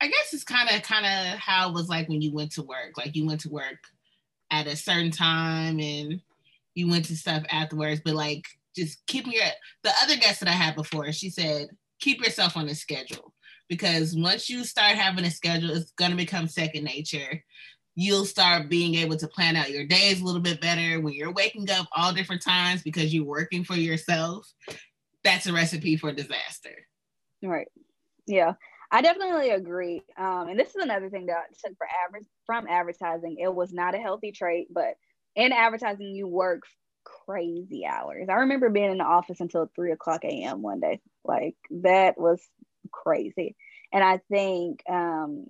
[0.00, 2.62] I guess it's kind of kind of how it was like when you went to
[2.62, 2.96] work.
[2.96, 3.78] Like you went to work
[4.50, 6.20] at a certain time and
[6.74, 9.44] you went to stuff afterwards, but like just keeping your
[9.82, 11.68] the other guest that I had before, she said,
[12.00, 13.34] keep yourself on a schedule
[13.70, 17.42] because once you start having a schedule, it's gonna become second nature.
[17.94, 21.32] You'll start being able to plan out your days a little bit better when you're
[21.32, 24.46] waking up all different times because you're working for yourself.
[25.22, 26.74] That's a recipe for disaster.
[27.42, 27.68] Right.
[28.26, 28.54] Yeah.
[28.90, 30.02] I definitely agree.
[30.18, 33.36] Um, and this is another thing that I took for average from advertising.
[33.38, 34.94] It was not a healthy trait, but
[35.36, 36.62] in advertising, you work
[37.04, 38.28] crazy hours.
[38.28, 40.62] I remember being in the office until three o'clock a.m.
[40.62, 41.00] one day.
[41.24, 42.42] Like that was
[42.92, 43.56] crazy.
[43.92, 45.46] And I think um,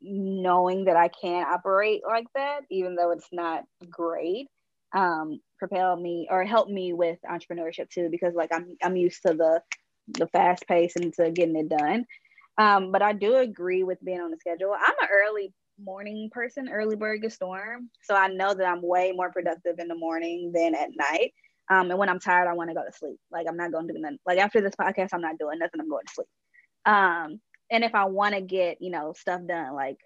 [0.00, 4.48] knowing that I can operate like that, even though it's not great,
[4.94, 9.34] um, propelled me or help me with entrepreneurship too, because like I'm I'm used to
[9.34, 9.62] the
[10.08, 12.04] the fast pace and to getting it done.
[12.58, 14.72] Um, but I do agree with being on the schedule.
[14.72, 17.90] I'm an early morning person, early bird gets storm.
[18.02, 21.34] So I know that I'm way more productive in the morning than at night.
[21.68, 23.18] Um, and when I'm tired, I want to go to sleep.
[23.30, 24.18] Like I'm not going to do nothing.
[24.26, 25.80] Like after this podcast, I'm not doing nothing.
[25.80, 26.28] I'm going to sleep.
[26.84, 27.40] Um,
[27.70, 29.98] and if I want to get, you know, stuff done, like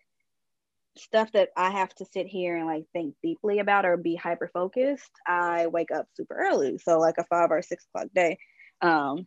[0.97, 4.51] stuff that I have to sit here and like think deeply about or be hyper
[4.53, 6.79] focused, I wake up super early.
[6.79, 8.39] So like a five or six o'clock day.
[8.81, 9.27] Um,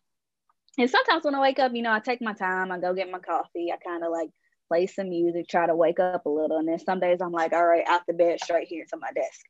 [0.78, 3.12] and sometimes when I wake up, you know, I take my time, I go get
[3.12, 4.30] my coffee, I kind of like
[4.74, 6.58] play some music, try to wake up a little.
[6.58, 9.12] And then some days I'm like, all right, out the bed, straight here to my
[9.14, 9.42] desk.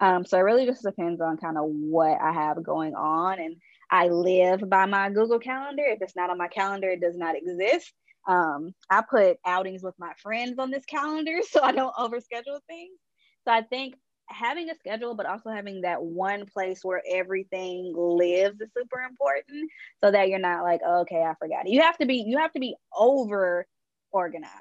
[0.00, 3.38] Um, so it really just depends on kind of what I have going on.
[3.38, 3.56] And
[3.90, 5.84] I live by my Google Calendar.
[5.86, 7.92] If it's not on my calendar, it does not exist.
[8.26, 12.98] Um, I put outings with my friends on this calendar so I don't overschedule things.
[13.44, 13.94] So I think
[14.26, 19.70] having a schedule, but also having that one place where everything lives is super important
[20.02, 21.68] so that you're not like, oh, okay, I forgot.
[21.68, 23.66] You have to be, you have to be over
[24.12, 24.52] organized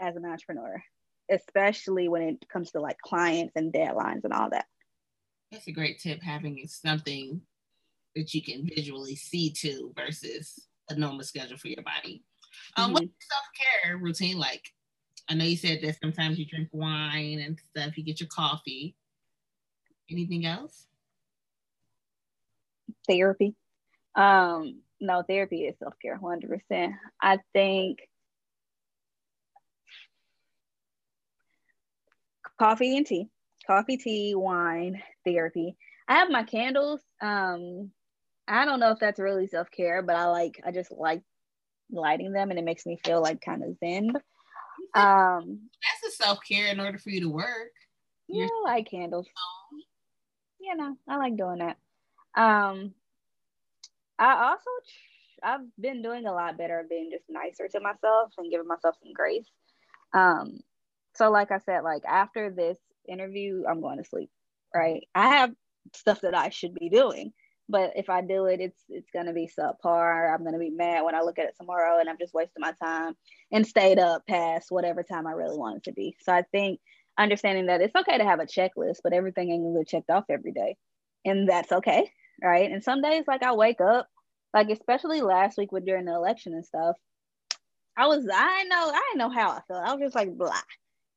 [0.00, 0.82] as an entrepreneur,
[1.30, 4.66] especially when it comes to like clients and deadlines and all that.
[5.50, 7.40] That's a great tip having something
[8.16, 12.24] that you can visually see to versus a normal schedule for your body.
[12.76, 12.92] Um, mm-hmm.
[12.94, 13.44] What's self
[13.82, 14.62] care routine like?
[15.28, 18.94] I know you said that sometimes you drink wine and stuff, you get your coffee.
[20.10, 20.86] Anything else?
[23.08, 23.54] Therapy.
[24.14, 26.94] Um, no, therapy is self care, 100%.
[27.20, 28.00] I think
[32.58, 33.28] coffee and tea,
[33.66, 35.76] coffee, tea, wine, therapy.
[36.08, 37.00] I have my candles.
[37.20, 37.90] Um,
[38.46, 41.22] I don't know if that's really self care, but I like, I just like
[41.90, 44.12] lighting them and it makes me feel like kind of zen.
[44.94, 45.70] Um,
[46.02, 47.72] that's a self care in order for you to work.
[48.28, 49.26] Yeah, I like candles.
[50.60, 51.76] You know, I like doing that.
[52.40, 52.94] Um,
[54.18, 54.70] I also
[55.42, 58.96] I've been doing a lot better of being just nicer to myself and giving myself
[59.02, 59.46] some grace.
[60.12, 60.60] Um,
[61.16, 64.30] so like I said, like after this interview, I'm going to sleep.
[64.74, 65.06] Right?
[65.14, 65.52] I have
[65.94, 67.32] stuff that I should be doing,
[67.68, 70.32] but if I do it, it's it's gonna be subpar.
[70.32, 72.72] I'm gonna be mad when I look at it tomorrow, and I'm just wasting my
[72.82, 73.14] time
[73.52, 76.16] and stayed up past whatever time I really want it to be.
[76.22, 76.80] So I think
[77.16, 80.24] understanding that it's okay to have a checklist, but everything ain't gonna get checked off
[80.28, 80.76] every day,
[81.24, 82.10] and that's okay,
[82.42, 82.70] right?
[82.70, 84.08] And some days, like I wake up,
[84.52, 86.96] like especially last week with during the election and stuff,
[87.96, 89.86] I was I know I know how I felt.
[89.86, 90.52] I was just like blah.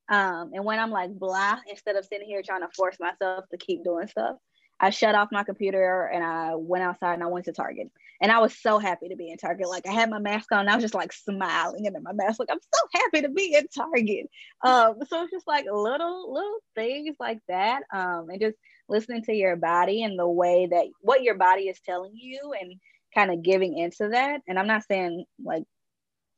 [0.10, 3.58] Um, and when I'm like blah, instead of sitting here trying to force myself to
[3.58, 4.38] keep doing stuff,
[4.80, 7.92] I shut off my computer and I went outside and I went to Target.
[8.22, 9.70] And I was so happy to be in Target.
[9.70, 12.40] Like I had my mask on, I was just like smiling into my mask.
[12.40, 14.30] Like I'm so happy to be in Target.
[14.64, 17.84] Um, so it's just like little little things like that.
[17.94, 18.56] Um, and just
[18.90, 22.76] listening to your body and the way that what your body is telling you and
[23.14, 24.42] kind of giving into that.
[24.48, 25.64] And I'm not saying like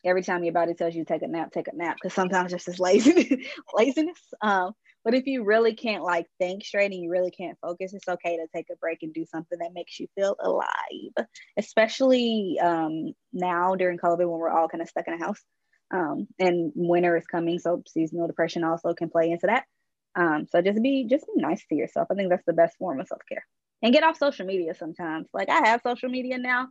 [0.05, 2.65] every time your body tells you take a nap, take a nap, because sometimes it's
[2.65, 4.19] just laziness, laziness.
[4.41, 4.73] Um,
[5.03, 8.37] but if you really can't like think straight and you really can't focus, it's okay
[8.37, 11.27] to take a break and do something that makes you feel alive,
[11.57, 15.41] especially um, now during COVID when we're all kind of stuck in a house.
[15.91, 19.63] Um, and winter is coming, so seasonal depression also can play into that.
[20.15, 22.07] Um, so just be just be nice to yourself.
[22.11, 23.45] I think that's the best form of self care.
[23.81, 25.27] And get off social media sometimes.
[25.33, 26.67] Like I have social media now.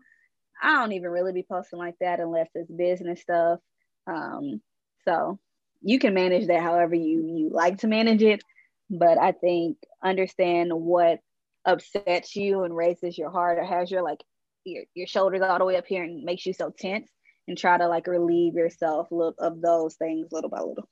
[0.62, 3.60] I don't even really be posting like that unless it's business stuff.
[4.06, 4.60] Um,
[5.04, 5.38] so
[5.82, 8.42] you can manage that however you you like to manage it.
[8.90, 11.20] But i think understand what
[11.64, 14.20] upsets you and raises your heart or has your like
[14.64, 17.10] your, your shoulders all the way up here and makes you so tense
[17.46, 20.88] and try to like relieve yourself of those things little by little.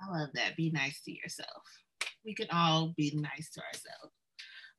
[0.00, 0.56] I love that.
[0.56, 1.62] Be nice to yourself.
[2.24, 4.12] We can all be nice to ourselves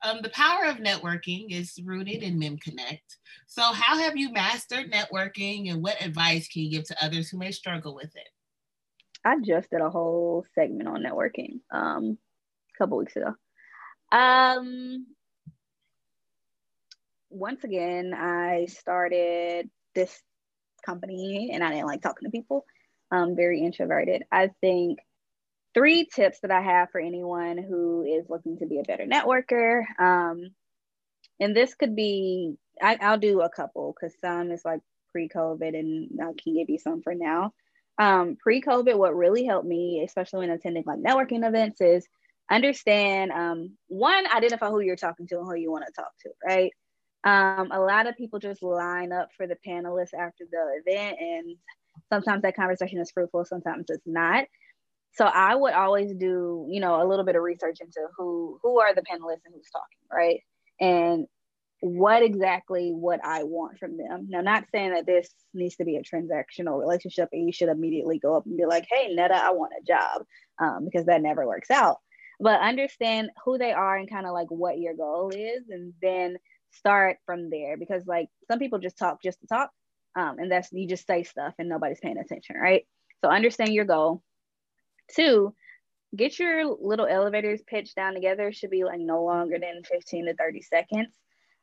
[0.03, 3.17] um, the power of networking is rooted in Mim Connect.
[3.47, 7.37] So, how have you mastered networking, and what advice can you give to others who
[7.37, 8.29] may struggle with it?
[9.25, 12.17] I just did a whole segment on networking um,
[12.75, 13.33] a couple weeks ago.
[14.11, 15.07] Um,
[17.29, 20.21] once again, I started this
[20.85, 22.65] company and I didn't like talking to people.
[23.11, 24.23] I'm very introverted.
[24.31, 24.99] I think
[25.74, 29.84] three tips that I have for anyone who is looking to be a better networker.
[29.99, 30.49] Um,
[31.39, 35.78] and this could be, I, will do a couple because some is like pre COVID
[35.78, 37.53] and I can give you some for now
[37.97, 42.07] um, pre-COVID, what really helped me, especially when attending like networking events, is
[42.49, 46.30] understand um, one, identify who you're talking to and who you want to talk to,
[46.45, 46.71] right?
[47.24, 51.55] Um, a lot of people just line up for the panelists after the event, and
[52.11, 54.45] sometimes that conversation is fruitful, sometimes it's not.
[55.16, 58.80] So I would always do, you know, a little bit of research into who who
[58.80, 60.41] are the panelists and who's talking, right?
[60.80, 61.28] And
[61.84, 64.28] what exactly what I want from them.
[64.30, 68.20] Now, not saying that this needs to be a transactional relationship and you should immediately
[68.20, 70.24] go up and be like, hey, Netta, I want a job,
[70.59, 71.97] um, because that never works out.
[72.39, 76.38] But understand who they are and kind of like what your goal is, and then
[76.72, 77.76] start from there.
[77.76, 79.70] Because like some people just talk just to talk,
[80.16, 82.88] um, and that's you just say stuff and nobody's paying attention, right?
[83.24, 84.24] So understand your goal,
[85.13, 85.53] Two,
[86.15, 88.51] get your little elevators pitched down together.
[88.51, 91.15] Should be like no longer than 15 to 30 seconds.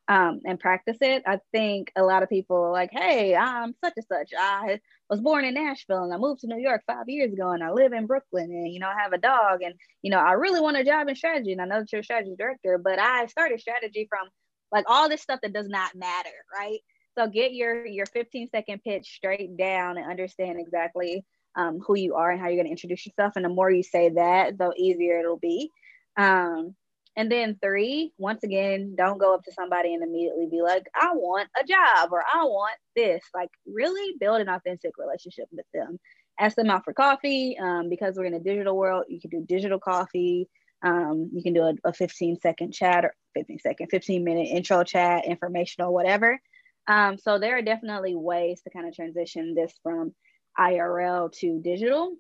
[0.09, 1.23] Um, and practice it.
[1.25, 4.33] I think a lot of people are like, hey, I'm such and such.
[4.37, 7.63] I was born in Nashville and I moved to New York five years ago and
[7.63, 10.33] I live in Brooklyn and, you know, I have a dog and, you know, I
[10.33, 12.99] really want a job in strategy and I know that you're a strategy director, but
[12.99, 14.27] I started strategy from
[14.73, 16.81] like all this stuff that does not matter, right?
[17.17, 21.25] So get your your 15 second pitch straight down and understand exactly
[21.57, 23.35] um, who you are and how you're going to introduce yourself.
[23.37, 25.71] And the more you say that, the easier it'll be.
[26.17, 26.75] Um,
[27.17, 31.13] and then three, once again, don't go up to somebody and immediately be like, I
[31.13, 33.23] want a job or I want this.
[33.35, 35.99] Like, really build an authentic relationship with them.
[36.39, 37.59] Ask them out for coffee.
[37.59, 40.49] Um, because we're in a digital world, you can do digital coffee.
[40.83, 44.83] Um, you can do a, a 15 second chat or 15 second, 15 minute intro
[44.85, 46.41] chat, informational, whatever.
[46.87, 50.15] Um, so there are definitely ways to kind of transition this from
[50.59, 52.15] IRL to digital.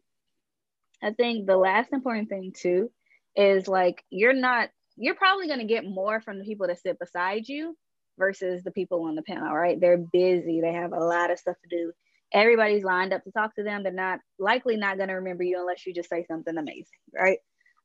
[1.03, 2.91] I think the last important thing too
[3.37, 6.99] is like you're not you're probably going to get more from the people that sit
[6.99, 7.77] beside you
[8.19, 9.81] versus the people on the panel, right?
[9.81, 11.93] They're busy, they have a lot of stuff to do.
[12.33, 13.83] Everybody's lined up to talk to them.
[13.83, 16.85] They're not likely not going to remember you unless you just say something amazing,
[17.19, 17.39] right?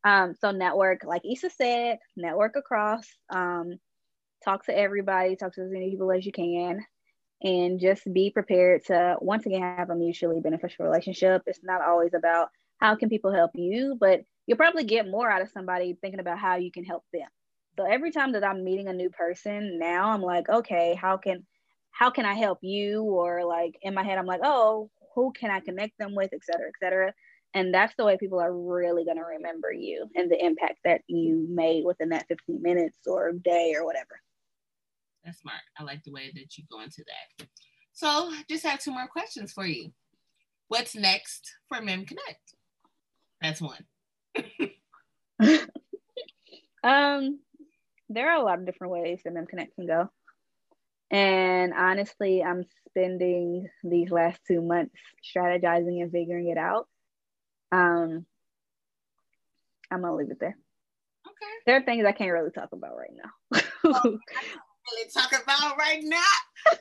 [0.03, 3.07] Um, so network, like Issa said, network across.
[3.33, 3.79] Um,
[4.43, 6.85] talk to everybody, talk to as many people as you can,
[7.41, 11.43] and just be prepared to once again have a mutually beneficial relationship.
[11.45, 15.41] It's not always about how can people help you, but you'll probably get more out
[15.41, 17.27] of somebody thinking about how you can help them.
[17.77, 21.45] So every time that I'm meeting a new person now, I'm like, okay, how can
[21.91, 23.03] how can I help you?
[23.03, 26.43] Or like in my head, I'm like, oh, who can I connect them with, et
[26.43, 27.13] cetera, et cetera.
[27.53, 31.01] And that's the way people are really going to remember you and the impact that
[31.07, 34.19] you made within that 15 minutes or day or whatever.
[35.25, 35.57] That's smart.
[35.79, 37.47] I like the way that you go into that.
[37.93, 39.91] So, just have two more questions for you.
[40.67, 42.53] What's next for Mim Connect?
[43.41, 43.85] That's one.
[46.83, 47.39] um,
[48.09, 50.09] there are a lot of different ways that Mim Connect can go.
[51.09, 54.95] And honestly, I'm spending these last two months
[55.35, 56.87] strategizing and figuring it out.
[57.71, 58.25] Um,
[59.91, 60.57] I'm gonna leave it there.
[61.27, 61.51] Okay.
[61.65, 63.61] There are things I can't really talk about right now.
[63.85, 64.17] oh,
[64.91, 66.21] really talk about right now.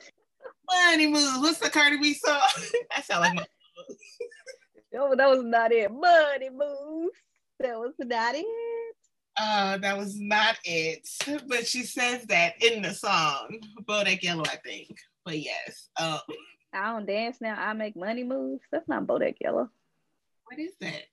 [0.71, 1.37] Money moves.
[1.39, 2.39] What's the Cardi B song?
[2.95, 3.43] that sound like my
[4.93, 5.91] No, that was not it.
[5.91, 7.17] Money moves.
[7.59, 8.95] That was not it.
[9.37, 11.07] Uh, that was not it.
[11.47, 13.59] But she says that in the song.
[13.83, 14.95] Bodak Yellow, I think.
[15.25, 15.89] But yes.
[15.99, 16.19] Um,
[16.73, 17.55] I don't dance now.
[17.57, 18.61] I make money moves.
[18.71, 19.69] That's not Bodak Yellow.
[20.45, 21.03] What is that?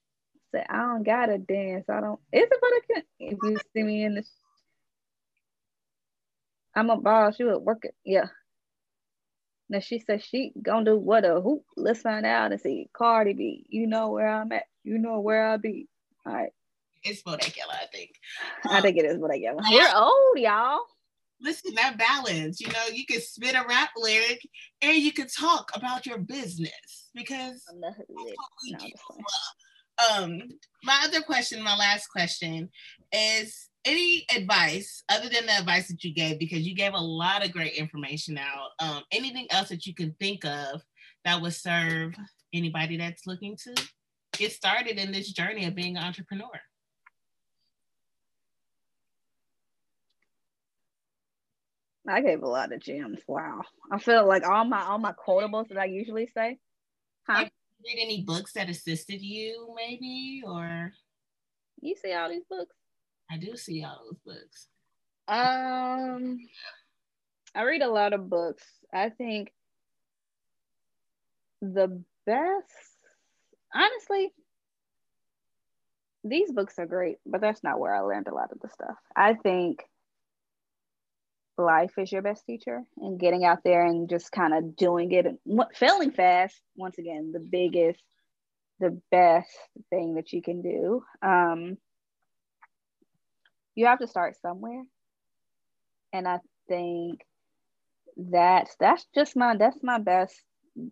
[0.69, 1.87] I don't gotta dance.
[1.89, 2.21] I don't.
[2.33, 3.03] Is it Bodak?
[3.19, 4.25] If you see me in the
[6.75, 7.39] I'm a boss.
[7.39, 7.83] You at work.
[8.05, 8.27] Yeah.
[9.69, 11.65] Now she said she gonna do what a hoop.
[11.77, 12.89] Let's find out and see.
[12.93, 14.65] Cardi B, you know where I'm at.
[14.85, 15.89] You know where I'll be.
[16.27, 16.53] All right.
[17.05, 18.11] It's Bodak Yellow, I think.
[18.69, 19.61] Um, I think it is Bodak Yellow.
[19.71, 20.81] We're old, y'all.
[21.41, 22.61] Listen, that balance.
[22.61, 24.47] You know, you can spit a rap lyric
[24.81, 27.93] and you can talk about your business because no,
[30.11, 30.43] um
[30.85, 32.69] my other question, my last question
[33.13, 37.45] is any advice other than the advice that you gave because you gave a lot
[37.45, 40.81] of great information out um, anything else that you can think of
[41.25, 42.15] that would serve
[42.53, 43.75] anybody that's looking to
[44.33, 46.61] get started in this journey of being an entrepreneur
[52.09, 53.21] I gave a lot of gems.
[53.29, 53.61] Wow.
[53.93, 56.59] I feel like all my all my quotables that I usually say.
[57.29, 57.45] Huh?
[57.85, 60.93] Read any books that assisted you, maybe, or
[61.81, 62.77] you see all these books?
[63.31, 64.69] I do see all those books.
[65.27, 66.39] Um,
[67.55, 68.65] I read a lot of books.
[68.93, 69.53] I think
[71.61, 72.67] the best,
[73.75, 74.33] honestly,
[76.25, 78.97] these books are great, but that's not where I learned a lot of the stuff.
[79.17, 79.83] I think
[81.59, 85.27] life is your best teacher and getting out there and just kind of doing it
[85.27, 85.39] and
[85.75, 88.03] failing fast once again the biggest
[88.81, 89.51] the best
[89.91, 91.77] thing that you can do um
[93.75, 94.83] you have to start somewhere.
[96.13, 97.25] And I think
[98.17, 100.41] that's that's just my that's my best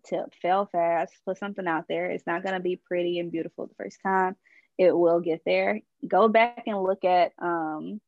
[0.05, 0.33] tip.
[0.41, 2.09] Fail fast, put something out there.
[2.09, 4.35] It's not gonna be pretty and beautiful the first time.
[4.77, 5.81] It will get there.
[6.07, 8.01] Go back and look at um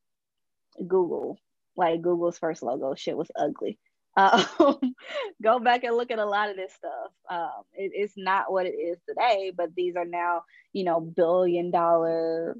[0.79, 1.37] Google.
[1.75, 3.79] Like Google's first logo, shit was ugly.
[4.15, 4.93] Um,
[5.41, 7.11] go back and look at a lot of this stuff.
[7.31, 11.71] Um, it, it's not what it is today, but these are now, you know, billion
[11.71, 12.55] dollar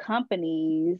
[0.00, 0.98] companies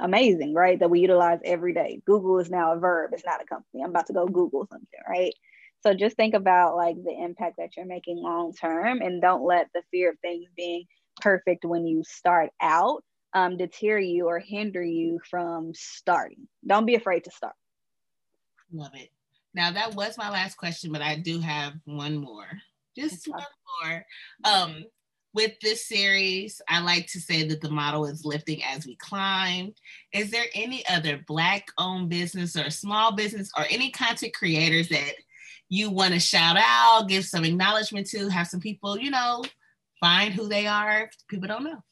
[0.00, 0.78] amazing, right?
[0.78, 2.00] That we utilize every day.
[2.06, 3.82] Google is now a verb, it's not a company.
[3.82, 5.34] I'm about to go Google something, right?
[5.82, 9.68] So just think about like the impact that you're making long term and don't let
[9.74, 10.84] the fear of things being
[11.20, 13.04] perfect when you start out
[13.34, 16.48] um, deter you or hinder you from starting.
[16.66, 17.54] Don't be afraid to start.
[18.72, 19.10] Love it.
[19.54, 22.46] Now that was my last question, but I do have one more.
[22.96, 23.44] Just one
[23.82, 24.04] more.
[24.44, 24.84] Um,
[25.34, 29.74] with this series, I like to say that the model is lifting as we climb.
[30.12, 35.14] Is there any other Black owned business or small business or any content creators that
[35.70, 39.42] you want to shout out, give some acknowledgement to, have some people, you know,
[40.00, 41.82] find who they are people don't know?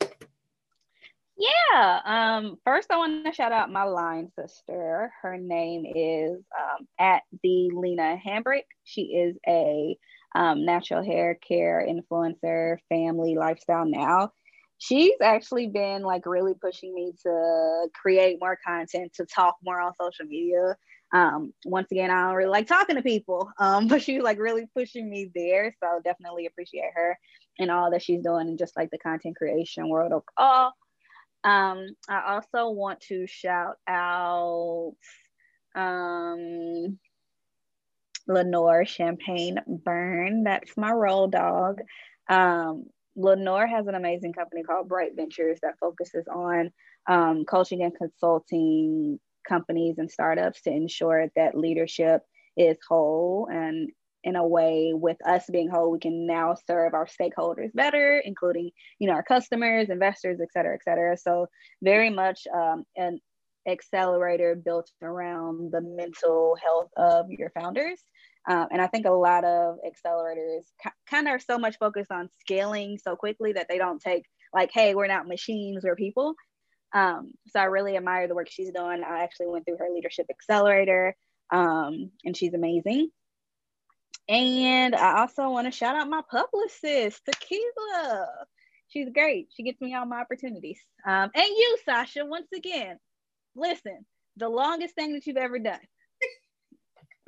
[1.40, 2.00] Yeah.
[2.04, 5.10] Um, first, I want to shout out my line sister.
[5.22, 8.64] Her name is um, at the Lena Hambrick.
[8.84, 9.96] She is a
[10.34, 14.32] um, natural hair care influencer, family lifestyle now.
[14.76, 19.94] She's actually been like really pushing me to create more content, to talk more on
[20.00, 20.76] social media.
[21.14, 24.66] Um, once again, I don't really like talking to people, um, but she's like really
[24.76, 25.74] pushing me there.
[25.82, 27.18] So definitely appreciate her
[27.58, 30.72] and all that she's doing and just like the content creation world overall.
[31.42, 34.94] Um, I also want to shout out
[35.74, 36.98] um,
[38.26, 40.44] Lenore Champagne Burn.
[40.44, 41.80] That's my roll dog.
[42.28, 42.86] Um,
[43.16, 46.70] Lenore has an amazing company called Bright Ventures that focuses on
[47.06, 49.18] um, coaching and consulting
[49.48, 52.22] companies and startups to ensure that leadership
[52.56, 53.90] is whole and
[54.24, 58.70] in a way with us being whole we can now serve our stakeholders better including
[58.98, 61.16] you know our customers investors et cetera et cetera.
[61.16, 61.46] So
[61.82, 63.20] very much um, an
[63.66, 68.00] accelerator built around the mental health of your founders.
[68.48, 70.64] Um, and i think a lot of accelerators
[71.08, 74.70] kind of are so much focused on scaling so quickly that they don't take like
[74.72, 76.34] hey we're not machines we're people.
[76.94, 79.02] Um, so i really admire the work she's doing.
[79.04, 81.14] I actually went through her leadership accelerator
[81.52, 83.10] um, and she's amazing
[84.30, 88.28] and I also want to shout out my publicist, Tequila.
[88.88, 89.48] She's great.
[89.50, 90.78] She gets me all my opportunities.
[91.04, 92.98] Um, and you, Sasha, once again,
[93.56, 94.06] listen,
[94.36, 95.80] the longest thing that you've ever done.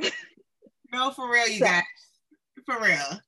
[0.93, 1.65] no, for real, you so.
[1.65, 1.83] guys.
[2.67, 3.21] For real.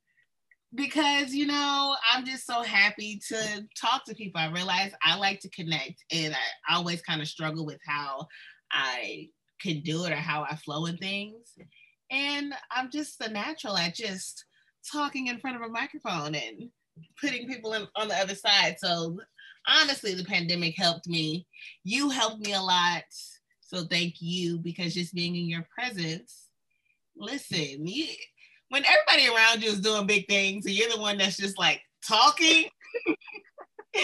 [0.72, 4.40] Because, you know, I'm just so happy to talk to people.
[4.40, 6.32] I realize I like to connect, and
[6.68, 8.28] I always kind of struggle with how
[8.70, 11.54] I can do it or how I flow in things.
[12.14, 14.44] And I'm just a natural at just
[14.90, 16.70] talking in front of a microphone and
[17.20, 18.76] putting people in, on the other side.
[18.78, 19.18] So
[19.66, 21.44] honestly, the pandemic helped me.
[21.82, 23.02] You helped me a lot.
[23.62, 26.50] So thank you because just being in your presence,
[27.16, 28.06] listen, you,
[28.68, 31.82] when everybody around you is doing big things and you're the one that's just like
[32.06, 32.68] talking,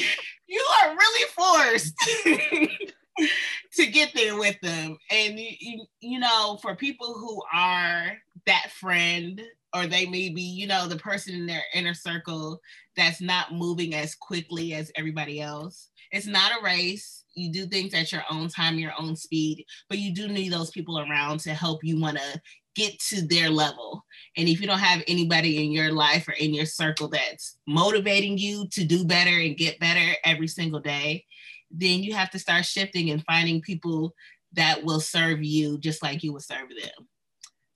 [0.49, 1.95] you are really forced
[3.75, 4.97] to get there with them.
[5.11, 8.13] And you, you know, for people who are
[8.47, 9.41] that friend
[9.75, 12.61] or they may be, you know, the person in their inner circle
[12.97, 15.91] that's not moving as quickly as everybody else.
[16.13, 17.25] It's not a race.
[17.35, 20.71] You do things at your own time, your own speed, but you do need those
[20.71, 22.41] people around to help you want to
[22.75, 24.05] get to their level.
[24.37, 28.39] And if you don't have anybody in your life or in your circle that's motivating
[28.39, 31.25] you to do better and get better every single day,
[31.71, 34.15] then you have to start shifting and finding people
[34.53, 37.09] that will serve you just like you would serve them.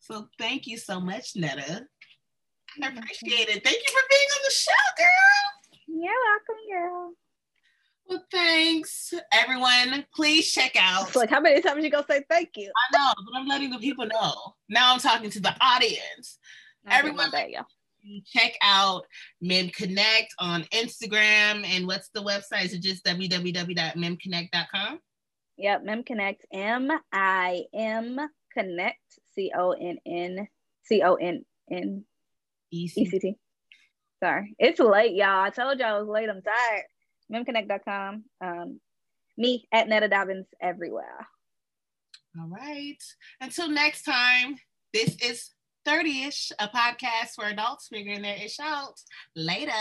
[0.00, 1.86] So thank you so much, Netta.
[2.82, 3.64] I appreciate it.
[3.64, 5.74] Thank you for being on the show, girl.
[5.86, 7.12] You're welcome, girl.
[8.06, 10.04] Well, thanks, everyone.
[10.14, 11.06] Please check out.
[11.06, 12.70] It's like, how many times you gonna say thank you?
[12.92, 14.34] I know, but I'm letting the people know.
[14.68, 16.38] Now I'm talking to the audience.
[16.90, 17.48] everyone, there
[18.26, 19.04] check out
[19.40, 21.64] Mim Connect on Instagram.
[21.64, 22.66] And what's the website?
[22.66, 24.98] Is it just www.mimconnect.com?
[25.56, 28.18] Yep, Mim Connect, M I M
[28.52, 28.98] Connect,
[29.34, 30.48] C O N N
[30.84, 32.04] C O N N
[32.70, 33.36] E C T.
[34.22, 35.42] Sorry, it's late, y'all.
[35.42, 36.28] I told y'all I was late.
[36.28, 36.84] I'm tired.
[37.32, 38.24] MimConnect.com.
[38.40, 38.80] Um,
[39.36, 41.26] me at Netta Dobbins everywhere.
[42.38, 43.02] All right.
[43.40, 44.56] Until next time,
[44.92, 45.50] this is
[45.84, 49.00] 30 ish, a podcast for adults figuring their ish out.
[49.36, 49.72] Later.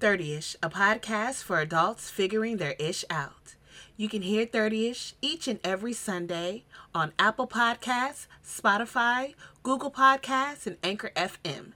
[0.00, 3.56] 30 ish, a podcast for adults figuring their ish out.
[3.96, 10.66] You can hear 30 ish each and every Sunday on Apple Podcasts, Spotify, Google Podcasts,
[10.66, 11.72] and Anchor FM.